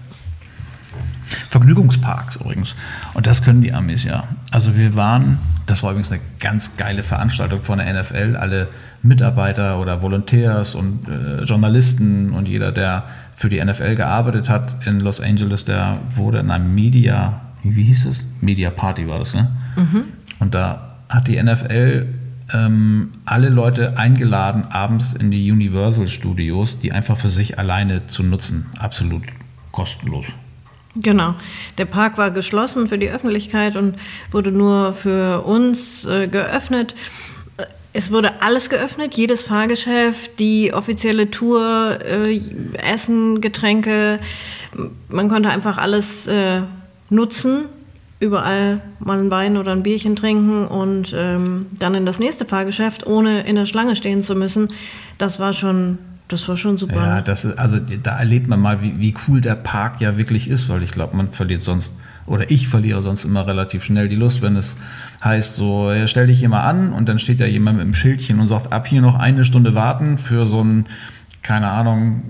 Vergnügungsparks 1.49 2.37
übrigens. 2.37 2.75
Und 3.13 3.27
das 3.27 3.43
können 3.43 3.61
die 3.61 3.73
Amis 3.73 4.03
ja. 4.03 4.25
Also 4.51 4.75
wir 4.75 4.95
waren, 4.95 5.37
das 5.65 5.83
war 5.83 5.91
übrigens 5.91 6.11
eine 6.11 6.21
ganz 6.39 6.77
geile 6.77 7.03
Veranstaltung 7.03 7.61
von 7.61 7.79
der 7.79 8.01
NFL. 8.01 8.35
Alle 8.37 8.67
Mitarbeiter 9.03 9.79
oder 9.79 10.01
Volontärs 10.01 10.75
und 10.75 11.07
äh, 11.07 11.43
Journalisten 11.43 12.33
und 12.33 12.47
jeder, 12.47 12.71
der 12.71 13.03
für 13.35 13.49
die 13.49 13.63
NFL 13.63 13.95
gearbeitet 13.95 14.49
hat 14.49 14.85
in 14.85 14.99
Los 14.99 15.21
Angeles, 15.21 15.65
der 15.65 15.97
wurde 16.15 16.39
in 16.39 16.51
einem 16.51 16.75
Media, 16.75 17.41
wie 17.63 17.83
hieß 17.83 18.05
es? 18.05 18.23
Media 18.41 18.69
Party 18.69 19.07
war 19.07 19.19
das, 19.19 19.33
ne? 19.33 19.49
Mhm. 19.75 20.03
Und 20.39 20.53
da 20.53 20.90
hat 21.11 21.27
die 21.27 21.41
NFL 21.41 22.07
ähm, 22.53 23.11
alle 23.25 23.49
Leute 23.49 23.97
eingeladen, 23.97 24.65
abends 24.69 25.13
in 25.13 25.31
die 25.31 25.51
Universal 25.51 26.07
Studios, 26.07 26.79
die 26.79 26.91
einfach 26.91 27.17
für 27.17 27.29
sich 27.29 27.59
alleine 27.59 28.07
zu 28.07 28.23
nutzen. 28.23 28.65
Absolut 28.79 29.23
kostenlos. 29.71 30.27
Genau. 30.95 31.35
Der 31.77 31.85
Park 31.85 32.17
war 32.17 32.31
geschlossen 32.31 32.87
für 32.87 32.97
die 32.97 33.09
Öffentlichkeit 33.09 33.77
und 33.77 33.95
wurde 34.31 34.51
nur 34.51 34.93
für 34.93 35.43
uns 35.45 36.05
äh, 36.05 36.27
geöffnet. 36.27 36.95
Es 37.93 38.11
wurde 38.11 38.41
alles 38.41 38.69
geöffnet, 38.69 39.15
jedes 39.15 39.43
Fahrgeschäft, 39.43 40.39
die 40.39 40.73
offizielle 40.73 41.29
Tour, 41.29 41.97
äh, 42.05 42.39
Essen, 42.73 43.41
Getränke. 43.41 44.19
Man 45.09 45.29
konnte 45.29 45.49
einfach 45.49 45.77
alles 45.77 46.27
äh, 46.27 46.61
nutzen, 47.09 47.65
überall 48.21 48.81
mal 48.99 49.19
ein 49.19 49.31
Wein 49.31 49.57
oder 49.57 49.73
ein 49.73 49.83
Bierchen 49.83 50.15
trinken 50.15 50.65
und 50.67 51.13
ähm, 51.17 51.65
dann 51.77 51.95
in 51.95 52.05
das 52.05 52.19
nächste 52.19 52.45
Fahrgeschäft, 52.45 53.05
ohne 53.05 53.41
in 53.41 53.55
der 53.55 53.65
Schlange 53.65 53.95
stehen 53.95 54.21
zu 54.21 54.35
müssen. 54.35 54.69
Das 55.17 55.39
war 55.39 55.53
schon 55.53 55.97
das 56.31 56.47
war 56.47 56.55
schon 56.55 56.77
super. 56.77 56.95
Ja, 56.95 57.21
das 57.21 57.43
ist, 57.43 57.59
also 57.59 57.77
da 57.77 58.17
erlebt 58.17 58.47
man 58.47 58.61
mal, 58.61 58.81
wie, 58.81 58.95
wie 58.97 59.13
cool 59.27 59.41
der 59.41 59.55
Park 59.55 59.99
ja 59.99 60.17
wirklich 60.17 60.49
ist, 60.49 60.69
weil 60.69 60.81
ich 60.81 60.91
glaube, 60.91 61.17
man 61.17 61.33
verliert 61.33 61.61
sonst, 61.61 61.93
oder 62.25 62.49
ich 62.49 62.69
verliere 62.69 63.01
sonst 63.01 63.25
immer 63.25 63.45
relativ 63.45 63.83
schnell 63.83 64.07
die 64.07 64.15
Lust, 64.15 64.41
wenn 64.41 64.55
es 64.55 64.77
heißt, 65.23 65.55
so, 65.55 65.91
ja, 65.91 66.07
stell 66.07 66.27
dich 66.27 66.39
hier 66.39 66.47
mal 66.47 66.63
an 66.63 66.93
und 66.93 67.09
dann 67.09 67.19
steht 67.19 67.41
da 67.41 67.45
jemand 67.45 67.77
mit 67.77 67.83
einem 67.83 67.95
Schildchen 67.95 68.39
und 68.39 68.47
sagt, 68.47 68.71
ab 68.71 68.87
hier 68.87 69.01
noch 69.01 69.15
eine 69.15 69.43
Stunde 69.43 69.75
warten 69.75 70.17
für 70.17 70.45
so 70.45 70.63
ein 70.63 70.85
keine 71.41 71.69
Ahnung, 71.69 72.21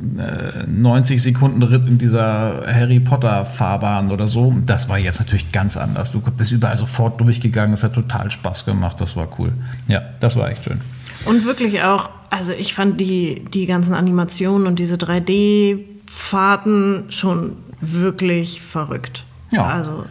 90 0.67 1.15
äh, 1.15 1.19
Sekunden 1.19 1.63
Ritt 1.63 1.87
in 1.87 1.97
dieser 1.97 2.63
Harry 2.65 2.99
Potter 2.99 3.43
Fahrbahn 3.43 4.11
oder 4.11 4.27
so. 4.27 4.55
Das 4.65 4.87
war 4.87 4.97
jetzt 4.97 5.19
natürlich 5.19 5.51
ganz 5.51 5.75
anders. 5.75 6.11
Du 6.11 6.21
bist 6.21 6.51
überall 6.51 6.77
sofort 6.77 7.19
durchgegangen. 7.19 7.73
Es 7.73 7.83
hat 7.83 7.93
total 7.93 8.31
Spaß 8.31 8.65
gemacht. 8.65 9.01
Das 9.01 9.17
war 9.17 9.27
cool. 9.37 9.51
Ja, 9.87 10.01
das 10.21 10.37
war 10.37 10.49
echt 10.49 10.63
schön. 10.63 10.79
Und 11.25 11.45
wirklich 11.45 11.83
auch 11.83 12.09
also 12.31 12.53
ich 12.53 12.73
fand 12.73 12.99
die, 12.99 13.45
die 13.53 13.67
ganzen 13.67 13.93
Animationen 13.93 14.65
und 14.65 14.79
diese 14.79 14.95
3D-Fahrten 14.95 17.03
schon 17.09 17.57
wirklich 17.81 18.61
verrückt. 18.61 19.25
Ja. 19.51 19.65
Also. 19.65 20.05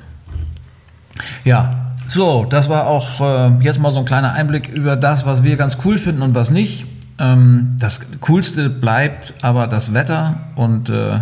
Ja, 1.44 1.94
so, 2.06 2.46
das 2.48 2.68
war 2.68 2.86
auch 2.86 3.20
äh, 3.20 3.50
jetzt 3.62 3.80
mal 3.80 3.90
so 3.90 3.98
ein 4.00 4.04
kleiner 4.04 4.34
Einblick 4.34 4.68
über 4.68 4.96
das, 4.96 5.24
was 5.24 5.42
wir 5.42 5.56
ganz 5.56 5.78
cool 5.84 5.96
finden 5.96 6.20
und 6.20 6.34
was 6.34 6.50
nicht. 6.50 6.84
Ähm, 7.20 7.76
das 7.78 8.00
Coolste 8.20 8.70
bleibt 8.70 9.35
aber 9.42 9.66
das 9.66 9.94
Wetter 9.94 10.37
und 10.56 10.88
äh, 10.88 11.20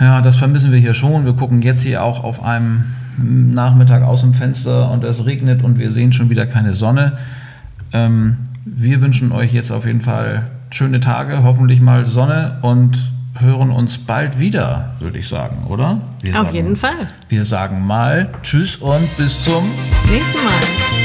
ja, 0.00 0.20
das 0.20 0.36
vermissen 0.36 0.72
wir 0.72 0.78
hier 0.78 0.94
schon. 0.94 1.24
Wir 1.24 1.34
gucken 1.34 1.62
jetzt 1.62 1.82
hier 1.82 2.02
auch 2.02 2.24
auf 2.24 2.42
einem 2.42 2.84
Nachmittag 3.18 4.02
aus 4.02 4.22
dem 4.22 4.34
Fenster 4.34 4.90
und 4.90 5.04
es 5.04 5.24
regnet 5.24 5.62
und 5.62 5.78
wir 5.78 5.90
sehen 5.90 6.12
schon 6.12 6.30
wieder 6.30 6.46
keine 6.46 6.74
Sonne. 6.74 7.18
Ähm, 7.92 8.38
wir 8.64 9.02
wünschen 9.02 9.32
euch 9.32 9.52
jetzt 9.52 9.70
auf 9.70 9.86
jeden 9.86 10.00
Fall 10.00 10.46
schöne 10.70 11.00
Tage, 11.00 11.42
hoffentlich 11.42 11.80
mal 11.80 12.06
Sonne 12.06 12.58
und 12.62 12.98
hören 13.38 13.70
uns 13.70 13.98
bald 13.98 14.38
wieder, 14.38 14.94
würde 15.00 15.18
ich 15.18 15.28
sagen, 15.28 15.64
oder? 15.68 16.00
Wir 16.20 16.32
auf 16.32 16.46
sagen, 16.46 16.54
jeden 16.54 16.76
Fall. 16.76 17.08
Wir 17.28 17.44
sagen 17.44 17.84
mal 17.86 18.28
Tschüss 18.42 18.76
und 18.76 19.16
bis 19.16 19.42
zum 19.44 19.64
nächsten 20.10 20.42
Mal. 20.44 21.03